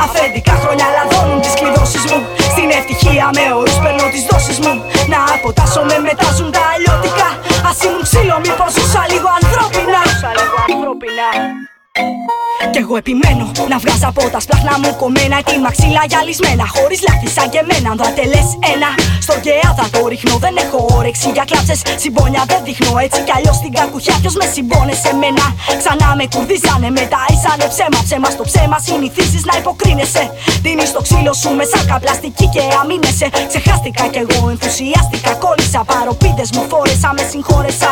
[0.05, 2.19] Αφεντικά χρόνια λαδώνουν τις κλειδώσεις μου.
[2.53, 4.73] Στην ευτυχία με όρους παίρνω τις δόσεις μου.
[5.13, 7.27] Να αποτάσω με μετάζουν τα αλλιώτικα.
[7.69, 10.01] Ας ήμουν ξύλο μήπως ζούσα λίγο ανθρώπινα
[12.71, 16.65] κι εγώ επιμένω να βγάζω από τα σπλάχνα μου κομμένα τη μαξίλα γυαλισμένα.
[16.75, 18.41] Χωρίς λάθη σαν και εμένα, αν ατελέ
[18.73, 18.89] ένα.
[19.25, 21.79] Στο γκέα θα το ρίχνω, δεν έχω όρεξη για κλάψες.
[22.03, 24.15] Συμπόνια δεν δείχνω έτσι κι αλλιώς την κακουχιά.
[24.21, 25.45] Ποιος με συμπόνε σε μένα.
[25.81, 27.99] Ξανά με κουρδίζανε, μετά ήσανε ψέμα.
[28.07, 30.23] Ψέμα στο ψέμα συνηθίζει να υποκρίνεσαι.
[30.65, 33.27] Δίνεις το ξύλο σου με σάκα πλαστική και αμήνεσαι.
[33.51, 35.79] Ξεχάστηκα κι εγώ, ενθουσιάστηκα, κόλλησα.
[35.91, 37.89] Παροπίδες μου φόρεσα, με συγχώρεσα.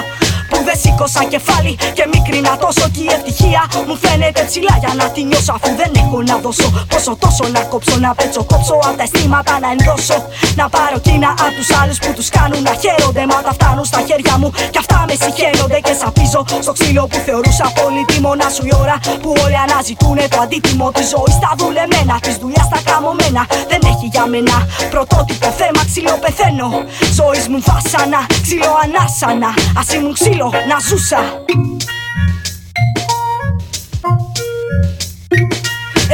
[0.49, 5.06] Που δεν σήκωσα κεφάλι και μικρίνα τόσο κι η ευτυχία μου φαίνεται ψηλά για να
[5.14, 6.68] τη νιώσω αφού δεν έχω να δώσω.
[6.91, 10.18] Πόσο τόσο να κόψω, να πέτσω, κόψω απ' τα αισθήματα να ενδώσω.
[10.60, 14.00] Να πάρω κίνα απ' τους άλλους που τους κάνουν να χαίρονται Μα τα φτάνουν στα
[14.08, 14.50] χέρια μου.
[14.74, 18.32] Κι αυτά με συχαίνονται Και σαπίζω στο ξύλο που θεωρούσα πολύτιμο.
[18.41, 21.36] Να σου η ώρα που όλοι αναζητούνε το αντίτιμο της ζωής.
[21.39, 23.41] Στα δουλεμένα, της δουλειάς στα καμωμένα.
[23.72, 24.56] Δεν έχει για μένα
[24.93, 26.70] πρωτότυπο θέμα ξύλο πεθαίνω.
[27.18, 29.50] Ζωής μου βάσανα, ξύλο ανάσανα.
[29.80, 31.22] Ας ήμουν ξύλο να ζούσα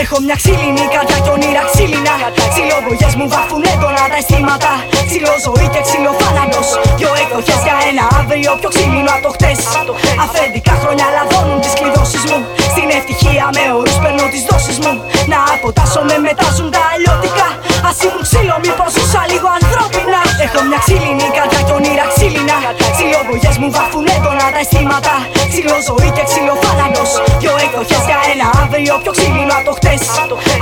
[0.03, 2.15] Έχω μια ξύλινη καρδιά κι όνειρα ξύλινα
[2.51, 4.71] Ξυλοβογιές μου βάφουν έντονα τα αισθήματα.
[5.09, 6.67] Ξύλο ζωή και ξύλο θάνατος.
[6.97, 9.59] Δυο εκδοχές για ένα αύριο πιο ξύλινο από το χτες.
[10.23, 12.37] Αφεντικά χρόνια λαδώνουν τις κλειδώσεις μου.
[12.73, 14.93] Στην ευτυχία με όρους παίρνω τις δόσεις μου.
[15.31, 17.47] Να αποτάσω με μετάζουν τα αλλιώτικα.
[17.89, 20.19] Ας ήμουν ξύλο μήπως ζούσα λίγο ανθρώπινα.
[20.45, 22.57] Έχω μια ξύλινη καρδιά κι όνειρα ξύλινα.
[22.93, 25.15] Ξυλοβογιές μου βάφουν έντονα τα αισθήματα.
[25.51, 27.11] Ξύλο ζωή και ξύλο θάνατος.
[27.41, 27.92] Δυο εκδοχές για ένα
[28.75, 30.01] αύριο πιο ξύλινο από το χτες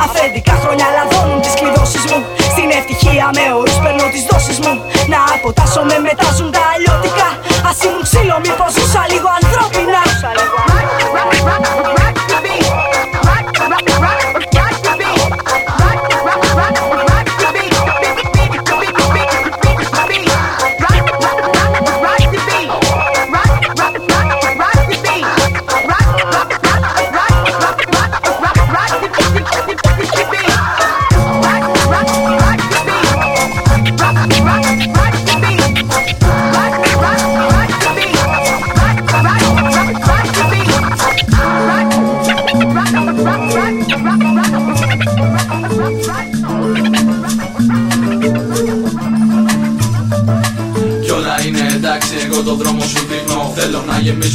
[0.05, 2.19] Αφεντικά χρόνια λαδώνουν τις κλειδώσεις μου.
[2.53, 4.73] Στην ευτυχία με όρους παίρνω τις δόσεις μου.
[5.13, 7.27] Να αποτάσω με μετάζουν τα αλλιώτικα.
[7.69, 8.71] Ας ήμουν ξύλο μήπως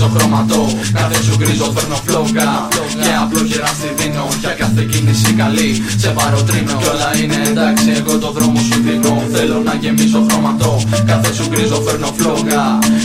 [0.07, 2.69] να γεμίσω χρωματό Κάθε σου γκρίζο φέρνω φλόγκα.
[3.05, 4.27] Και απλό χερά στη δίνω.
[4.41, 5.71] Για κάθε κίνηση καλή
[6.03, 10.73] σε παροτρύνω Κι όλα είναι εντάξει εγώ το δρόμο σου δείχνω Θέλω να γεμίσω χρωματό
[11.11, 12.65] Κάθε σου γκρίζο φέρνω φλόγκα.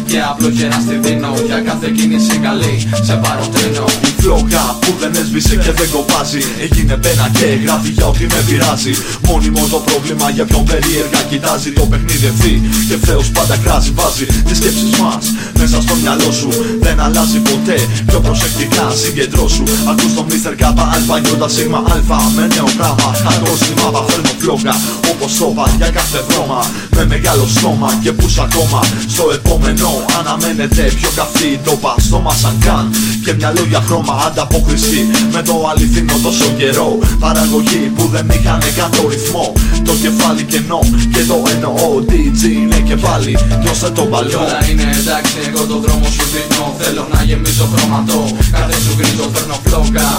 [0.09, 1.31] Και απλό χερά στη δίνω.
[1.49, 2.75] Για κάθε κίνηση καλή
[3.07, 6.41] σε παροτρύνω Η φλόγα που δεν έσβησε και δεν κοπάζει.
[6.65, 8.93] Έγινε πένα και γράφει για ό,τι με πειράζει.
[9.27, 11.69] Μόνιμο το πρόβλημα για ποιον περίεργα κοιτάζει.
[11.79, 12.53] Το παιχνίδι ευθύ
[12.87, 14.25] και ευθέως πάντα κράζει Βάζει.
[14.47, 15.23] Τις σκέψεις μας
[15.61, 16.49] μέσα στο μυαλό σου.
[16.79, 20.53] Δεν αλλάζει ποτέ πιο προσεκτικά συγκεντρώσου Ακούς το Mr.
[20.61, 23.09] Kappa Αλφα Νιώτα Σίγμα Αλφα με νέο πράγμα.
[23.31, 24.75] Ακούς τη μάπα φέρνω φλόγα.
[25.11, 26.65] Όπως σώπα για κάθε βρώμα.
[26.95, 28.79] Με μεγάλο στόμα και πούς ακόμα.
[29.07, 29.89] Στο επόμενο
[30.19, 31.95] αναμένεται πιο καυτή ντόπα.
[31.97, 32.85] Στόμα σαν καν
[33.25, 34.99] Και μια λόγια χρώμα ανταπόκριση.
[35.33, 39.45] Με το αληθινό τόσο καιρό Παραγωγή που δεν είχαν καν το ρυθμό.
[39.87, 40.81] Το κεφάλι κενό
[41.13, 43.33] και το εννοώ DJ είναι και πάλι.
[43.61, 44.39] Νιώσε το Κι παλιό.
[44.39, 48.21] Όλα είναι εντάξει εγώ το δρόμο σου δείχνω Θέλω να γεμίσω χρωματό
[48.55, 50.09] Κάθε σου γκρίζο φέρνω φλόγκα.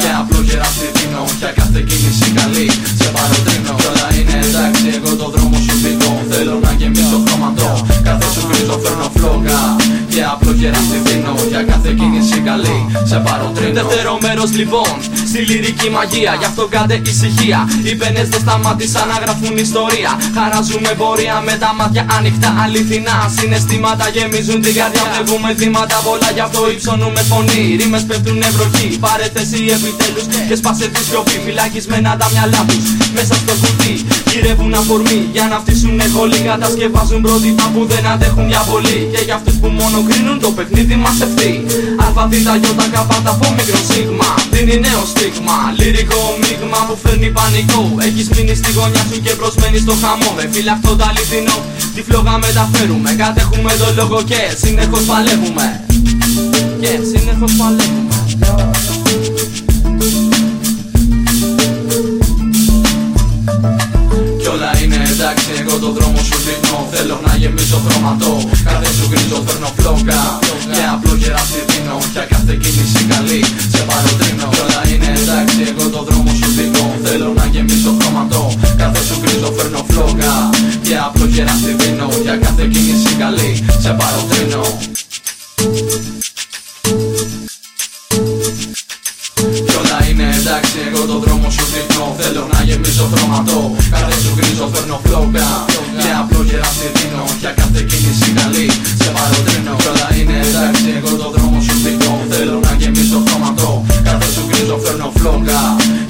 [0.00, 3.72] Και απλό γερά στη δίνω Για κάθε κίνηση καλή σε παροτρύνω.
[3.78, 7.70] Κι όλα είναι εντάξει εγώ το δρόμο σου δείχνω Θέλω να γεμίσω χρωματό
[8.06, 9.79] Κάθε σου γκρίζο φέρνω φλόγκα
[10.20, 12.86] Και απλό γερά στη δίνω Για κάθε κίνηση καλή.
[13.04, 14.92] Σε παροτρύνω Δεύτερο μέρος λοιπόν
[15.32, 17.60] Στη λυρική μαγεία Γι' αυτό κάντε ησυχία.
[17.86, 20.10] Οι πένες δεν σταμάτησαν να γραφούν ιστορία.
[20.36, 23.16] Χαράζουμε πορεία με τα μάτια ανοιχτά αληθινά.
[23.36, 25.04] Συναισθήματα γεμίζουν την καρδιά.
[25.12, 27.62] Βλέπουμε θύματα πολλά γι' αυτό υψώνουμε φωνή.
[27.78, 28.86] Ρήμες πέφτουν βροχή.
[29.04, 32.84] Πάρε θέση επιτέλους και σπάσε τη σιωπή Φυλακισμένα τα μυαλά τους
[33.16, 33.92] μέσα στο κουτί.
[34.30, 38.98] Γυρεύουν αφορμή για να φτύσουν κολλή Κατασκευάζουν πρότυπα που δεν αντέχουν για πολύ.
[39.12, 41.50] Και για αυτούς που μόνο κρίνουν το παιχνίδι μας ευθύ.
[42.04, 42.66] Αλφα, Β, Ι, Κ,
[43.24, 44.30] τα από μικρό σίγμα.
[44.52, 47.82] Δίνει νέο στίγμα, λυρικό μείγμα που φέρνει πανικό.
[48.06, 50.30] Έχεις μείνει στη γωνιά σου και προσμένεις στο χαμό.
[50.36, 51.56] Με φυλαχτό το αληθινό,
[51.94, 53.10] τη φλόγα μεταφέρουμε.
[53.22, 55.66] Κατέχουμε το λόγο και συνεχώς παλεύουμε.
[56.80, 58.16] Και συνεχώς παλεύουμε.
[64.40, 68.32] Κι όλα είναι εντάξει, εγώ το δρόμο σου δείχνω Θέλω να γεμίσω χρωματό
[68.64, 70.38] Κάθε σου γκρίζο φέρνω φλόγκα.
[70.74, 73.44] Και απλό γερά στη δίνω Για κάθε κίνηση καλή.
[73.72, 78.42] Σε παροτρύνω Κι όλα είναι εντάξει, εγώ το δρόμο σου δείχνω Θέλω να γεμίσω χρωματό.
[78.76, 80.50] Κάθε σου γκρίζο φέρνω φλόγκα
[80.82, 82.08] Και απλό γερά στη δίνω.
[82.22, 83.50] Για κάθε κίνηση καλή.
[83.82, 84.64] Σε παροτρύνω.
[89.66, 93.76] Κι όλα είναι εντάξει, εγώ το δρόμο σου δείχνω Θέλω να γεμίσω χρωματό.
[93.90, 95.69] Κάθε σου γκρίζο φέρνω φλόγκα
[96.10, 98.68] Και απλό γερά στη δίνω Για κάθε κίνηση καλή.
[99.00, 103.70] Σε παροτρύνω Κι όλα είναι εντάξει, εγώ το δρόμο σου δείχνω Θέλω να γεμίσω χρωματό
[104.06, 105.62] Κάθε σου γκρίζο φέρνω φλόγκα.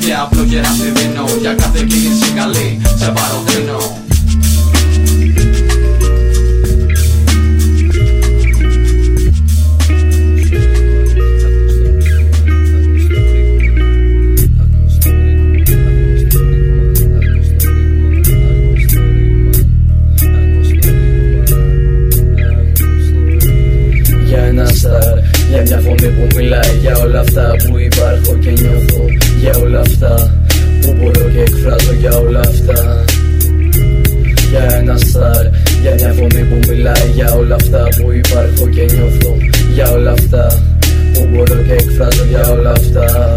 [0.03, 2.69] Και απλό γερά στη δίνω Για κάθε κίνηση καλή.
[3.01, 3.79] Σε παροτρύνω
[26.51, 29.05] μιλάει Για όλα αυτά που υπάρχω και νιώθω
[29.41, 30.15] Για όλα αυτά
[30.81, 33.05] που μπορώ και εκφράζω Για όλα αυτά.
[34.51, 35.47] Για ένα στάρ,
[35.83, 39.37] για μια φωνή που μιλάει Για όλα αυτά που υπάρχω και νιώθω
[39.75, 40.63] Για όλα αυτά
[41.13, 43.37] που μπορώ και εκφράζω Για όλα αυτά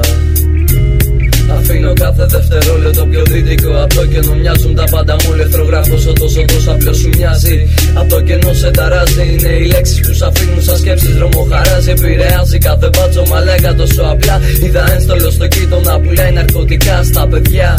[1.64, 3.72] Αφήνω κάθε δευτερόλεπτο πιο δυτικό.
[3.84, 7.68] Από το κενό μοιάζουν τα πάντα μου Λεφτρογράφω όσο τόσο τόσο απλό σου μοιάζει.
[7.94, 12.58] Από το κενό σε ταράζει Είναι οι λέξεις που σ' αφήνουν σαν σκέψεις Δρομοχαράζει, επηρεάζει
[12.58, 14.36] κάθε μπάτσο Μα λέγα τόσο απλά.
[14.64, 17.70] Είδα ένστολο στο κήτο να πουλάει ναρκωτικά στα παιδιά.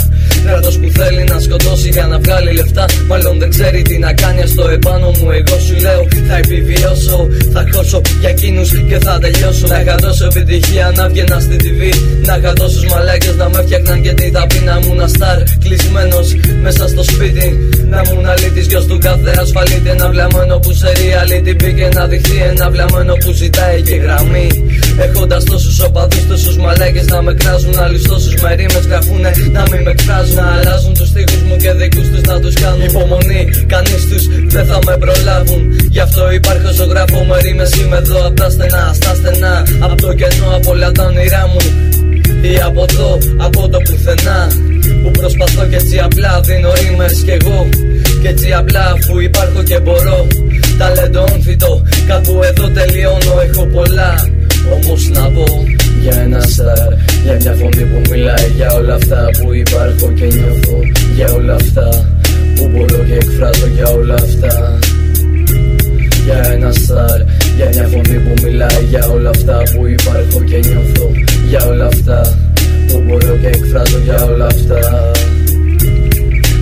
[0.45, 2.85] Κράτος που θέλει να σκοτώσει για να βγάλει λεφτά.
[3.07, 5.31] Μάλλον δεν ξέρει τι να κάνει στο επάνω μου.
[5.31, 7.29] Εγώ σου λέω θα επιβιώσω.
[7.53, 9.67] Θα χώσω για εκείνους και θα τελειώσω.
[9.67, 11.81] Να είχα τόσο επιτυχία να βγαίνα στη TV.
[12.27, 16.29] Να είχα τόσους μαλάκες να με φτιάχναν και την ταπείνα μου να στάρ Κλεισμένος
[16.63, 17.49] μέσα στο σπίτι.
[17.93, 22.37] Να μου αλήτης γιος του κάθε ασφαλίτη Ένα βλαμμένο που σε reality πήγε να δειχθεί
[22.51, 24.49] Ένα βλαμμένο που ζητάει και γραμμή.
[24.99, 29.83] Έχοντας τόσους οπαδούς, τόσους μαλάκες να με κράζουν Άλλους τόσους με ρήμες γραφούνε να μην
[29.83, 30.35] με εκφράζουν.
[30.35, 34.65] Να αλλάζουν τους στίχους μου και δικούς τους να τους κάνουν Υπομονή, κανείς τους δεν
[34.67, 35.63] θα με προλάβουν.
[35.91, 39.67] Γι' αυτό υπάρχω ζωγράφω με ρήμες Είμαι εδώ απ' τα στενά, στα στενά.
[39.79, 41.93] Απ' το κενό, από όλα τα όνειρά μου
[42.53, 44.49] ή από εδώ, από το πουθενά
[45.03, 47.69] Που προσπαθώ και έτσι απλά δίνω ρήμες κι εγώ.
[48.21, 50.27] Κι έτσι απλά αφού υπάρχω και μπορώ
[50.79, 54.29] Ταλέντο όμφυτο, κάπου εδώ τελειώνω Έχω πολλά.
[54.75, 55.45] Όμως να πω
[56.03, 56.93] Για ένα στάρ,
[57.25, 60.79] για μια φωνή που μιλάει Για όλα αυτά που υπάρχω και νιώθω
[61.15, 61.89] Για όλα αυτά
[62.57, 64.79] που μπορώ και εκφράζω Για όλα αυτά.
[66.25, 67.21] Για ένα στάρ,
[67.57, 71.11] για μια φωνή που μιλάει Για όλα αυτά που υπάρχω και νιώθω.
[71.49, 72.37] Για όλα αυτά
[72.89, 75.11] που μπορώ και εκφράζω Για όλα αυτά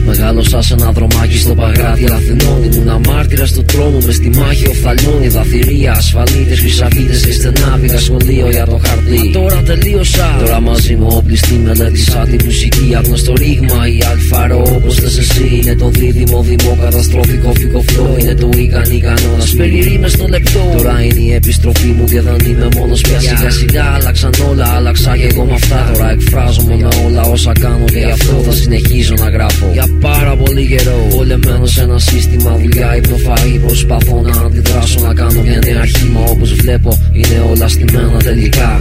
[0.07, 2.63] Μεγάλωσα σε ένα δρομάκι στο παγράδι Αθηνών.
[2.63, 5.31] Ήμουν αμάρτυρας στο τρόμο μες στη μάχη οφθαλμών.
[5.31, 7.79] Δαθυρία, ασφαλίτες, χρυσαφίτε και στενά.
[7.81, 9.17] Πήγα σχολείο για το χαρτί.
[9.17, 10.37] Μα τώρα τελείωσα.
[10.45, 12.95] Τώρα μαζί μου όπλιστη μελέτησα τη μουσική.
[12.97, 13.89] Άγνωστο ρήγμα.
[13.89, 15.61] Η αλφαρό όπως θες εσύ.
[15.63, 18.17] Είναι το δίδυμο δημό καταστροφικό φυκοφλό.
[18.21, 19.45] Είναι το ικανή κανόνα.
[19.57, 20.75] Περίρημε στο λεπτό.
[20.77, 23.21] Τώρα είναι η επιστροφή μου και δεν είμαι μόνος πια.
[23.21, 24.67] Σιγά σιγά άλλαξαν όλα.
[24.77, 25.91] Άλλαξα και εγώ με αυτά.
[25.93, 29.71] Τώρα εκφράζομαι με όλα όσα κάνω και γι' αυτό θα συνεχίζω να γράφω.
[29.73, 31.07] Για πάρα πολύ καιρό.
[31.17, 33.59] Πολεμένο σε ένα σύστημα δουλειά, υπνοφαή.
[33.67, 36.07] Προσπαθώ να αντιδράσω, να κάνω μια νέα αρχή.
[36.15, 38.81] Μα όπως βλέπω, είναι όλα στημένα τελικά.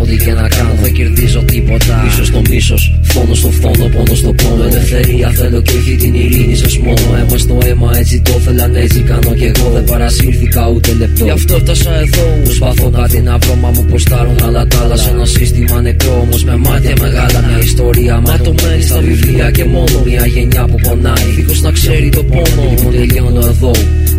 [0.00, 2.02] Ό,τι και να κάνω, δεν κερδίζω τίποτα.
[2.04, 4.62] Μίσο στο μίσος, φόνος στο φόνο, πόνος στο πόνο.
[4.62, 7.06] Ελευθερία θέλω και όχι την ειρήνη, σας μόνο.
[7.20, 9.70] Αίμα στο αίμα, έτσι το θέλαν, έτσι κάνω κι εγώ.
[9.70, 11.24] Δεν παρασύρθηκα ούτε λεπτό.
[11.24, 12.26] Γι' αυτό φτάσα εδώ.
[12.44, 14.96] Προσπαθώ κάτι να βρω, μα μου προστάρουν άλλα τα άλλα.
[14.96, 17.38] Σε ένα σύστημα νεκρό όμως με μάτια μεγάλα.
[17.48, 21.28] Μια ιστορία ματωμένη στα βιβλία και μόνο μια γενιά που πονάει.
[21.36, 22.62] Δίχως να ξέρει το πόνο.
[22.70, 23.70] Λοιπόν, τελειώνω εδώ.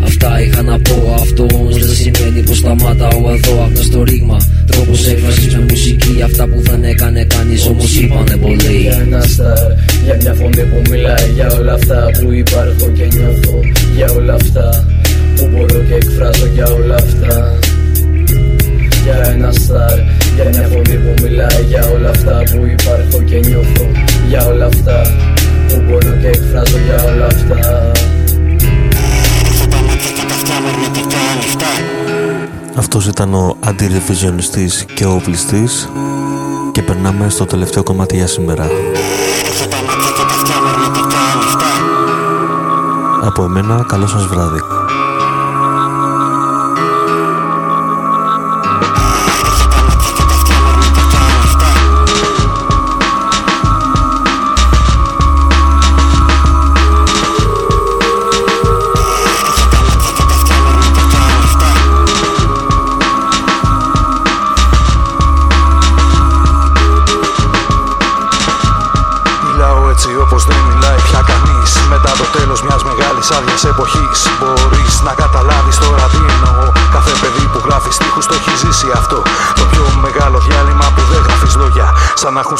[0.08, 0.96] Αυτά είχα να πω.
[1.20, 3.62] Αυτό όμως δεν σημαίνει πως σταματάω εδώ.
[3.64, 4.38] Άγνωστο ρήγμα.
[4.70, 6.22] Τρόπος έκφρασης με μουσική.
[6.24, 8.76] Αυτά που δεν έκανε κανείς όμως είπανε πολύ.
[8.80, 9.70] Για ένα στάρ,
[10.04, 13.60] για μια φωνή που μιλάει Για όλα αυτά που υπάρχω και νιώθω
[13.96, 14.86] Για όλα αυτά
[15.36, 17.58] που μπορώ και εκφράζω Για όλα αυτά
[19.04, 19.98] Για ένα στάρ,
[20.34, 23.73] για μια φωνή που μιλάει Για όλα αυτά που υπάρχω και νιώθω
[32.96, 35.88] Αυτός ήταν ο αντιρεβιζιονιστής και ο οπλιστής
[36.72, 38.68] και περνάμε στο τελευταίο κομμάτι για σήμερα.
[43.22, 44.83] Από εμένα, καλό σας βράδυ.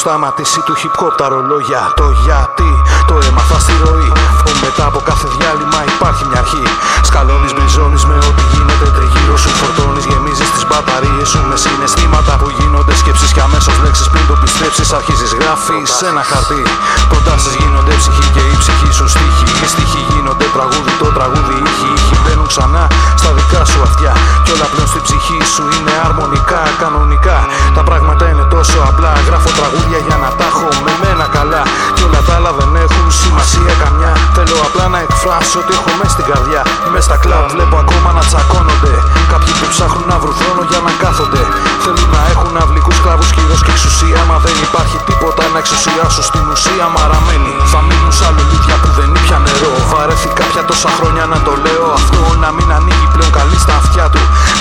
[0.05, 1.93] Σταματήσει του hip hop τα ρολόγια.
[1.97, 4.09] Το γιατί το έμαθα στη ροή.
[4.09, 4.34] Που
[4.65, 6.65] μετά από κάθε διάλειμμα υπάρχει μια αρχή.
[7.09, 12.49] Σκαλώνεις, μπριζώνεις με ό,τι γίνεται τριγύρω σου Φορτώνεις, γεμίζεις τις μπαταρίες σου με συναισθήματα που
[12.59, 16.63] γίνονται σκέψεις και αμέσως λέξεις πριν το πιστέψεις Αρχίζεις γράφεις σε ένα χαρτί.
[17.11, 21.89] Προτάσεις γίνονται ψυχή και η ψυχή σου στίχη Οι στίχοι γίνονται τραγούδι, το τραγούδι ήχοι
[22.01, 22.85] Ήχοι μπαίνουν ξανά
[23.21, 24.13] στα δικά σου αυτιά.
[24.45, 27.39] Κι όλα πλέον στη ψυχή σου είναι αρμονικά, κανονικά.
[27.77, 29.13] Τα πράγματα είναι τόσο απλά.
[29.29, 31.63] Γράφω τραγούδια για να τα έχω με μένα καλά.
[31.95, 36.13] Κι όλα τα άλλα δεν έχουν σημασία καμιά Θέλω απλά να εκφράσω ότι έχω μέσα
[36.17, 36.63] στην καρδιά
[36.93, 37.47] Μες στα κλαμπ.
[37.55, 38.95] Βλέπω ακόμα να τσακώνονται.
[39.33, 41.43] Κάποιοι που ψάχνουν να βρουν χρόνο για να κάθονται.
[41.85, 46.45] Θέλουν να έχουν αυλικούς κλάβους χειρός και εξουσία Μα δεν υπάρχει τίποτα να εξουσιάσω στην
[46.55, 49.73] ουσία Μαραμένοι θα μείνουν σαν λουλούδια που δεν ήπια νερό.
[49.93, 51.87] Βαρέθηκα πια τόσα χρόνια να το λέω.
[51.99, 52.94] Αυτό να μην ανοίγει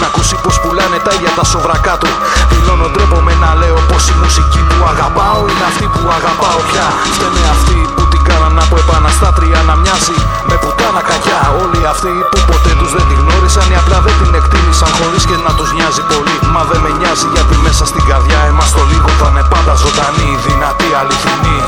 [0.04, 2.12] Να ακούσει πως πουλάνε τα ίδια τα σοβρακά του
[2.52, 6.88] Δηλώνω ντρέπομαι να λέω πως η μουσική που αγαπάω είναι αυτή που αγαπάω πια.
[7.16, 10.18] Φταίνε αυτοί που την κάναν από επαναστάτρια να μοιάζει
[10.50, 11.42] με πουτάνα κακιά.
[11.64, 15.38] Όλοι αυτοί που ποτέ τους δεν την γνώρισαν ή απλά δεν την εκτίμησαν χωρίς και
[15.46, 16.36] να τους νοιάζει πολύ.
[16.54, 20.30] Μα δεν με νοιάζει γιατί μέσα στην καρδιά εμάς το λίγο θα είναι πάντα ζωντανή,
[20.46, 21.60] δυνατή, αληθινή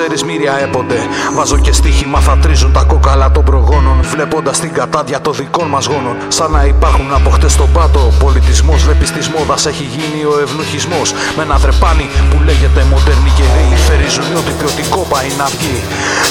[0.00, 0.98] said it's ξέρει μύρια έπονται.
[1.36, 3.96] Βάζω και στοίχημα θα τρίζουν τα κόκαλα των προγόνων.
[4.12, 6.16] Βλέποντας την κατάδια των δικών μας γόνων.
[6.28, 8.00] Σαν να υπάρχουν από χτες στον πάτο.
[8.10, 11.02] Ο πολιτισμός βλέπει τη μόδα έχει γίνει ο ευνοχισμό.
[11.36, 13.66] Με ένα τρεπάνι που λέγεται μοντέρνη καιρή.
[13.88, 15.78] Φερίζουν ότι ποιοτικό πάει να βγει.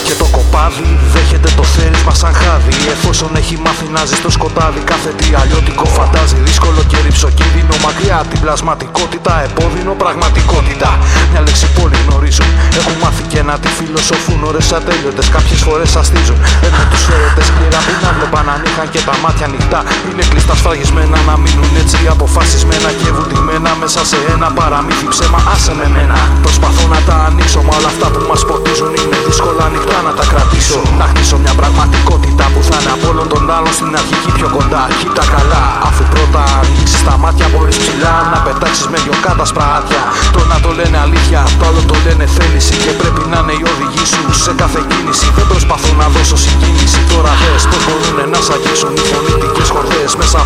[0.06, 2.76] Και το κοπάδι δέχεται το θέρισμα σαν χάδι.
[2.96, 4.80] Εφόσον έχει μάθει να ζει στο σκοτάδι.
[4.92, 6.38] Κάθε τι αλλιώτικο φαντάζει.
[6.50, 7.74] Δύσκολο και ρηψοκίνδυνο.
[7.86, 9.34] Μακριά την πλασματικότητα.
[9.48, 10.90] Επώδυνο πραγματικότητα.
[11.32, 12.50] Μια λέξη πολύ γνωρίζουν.
[12.80, 13.70] Έχουν μάθει και μένα τη
[14.00, 15.28] φιλοσοφούν ώρες ατέλειωτες.
[15.36, 16.38] Κάποιες φορές αστίζουν.
[16.44, 19.80] Ε, Παίρνουν τους φέρετε σκληρά που να βλέπαν ανοίγαν και τα μάτια ανοιχτά.
[20.10, 25.40] Είναι κλειστά σφραγισμένα να μείνουν έτσι αποφασισμένα και βουτυμένα μέσα σε ένα παραμύθι ψέμα.
[25.54, 26.18] Άσε με μένα.
[26.46, 30.26] Προσπαθώ να τα ανοίξω, μα όλα αυτά που μας ποτίζουν είναι δύσκολα ανοιχτά να τα
[30.32, 30.80] κρατήσω.
[31.00, 34.84] Να χτίσω μια πραγματικότητα που θα είναι από όλων των άλλων στην αρχική πιο κοντά.
[35.00, 40.02] Κοίτα καλά, αφού πρώτα ανοίξεις τα μάτια, μπορείς ψηλά να πετάξεις με δυο κάτα σπράτια.
[40.36, 43.64] Το να το λένε αλήθεια, το άλλο το λένε θέληση και πρέπει να είναι η
[43.72, 45.28] οδηγία σου σε κάθε κίνηση.
[45.38, 47.00] Δεν προσπαθώ να δώσω συγκίνηση.
[47.14, 48.52] Τώρα δες πώς μπορούν να σ'
[49.00, 50.39] οι φωνητικέ χορδέ μέσα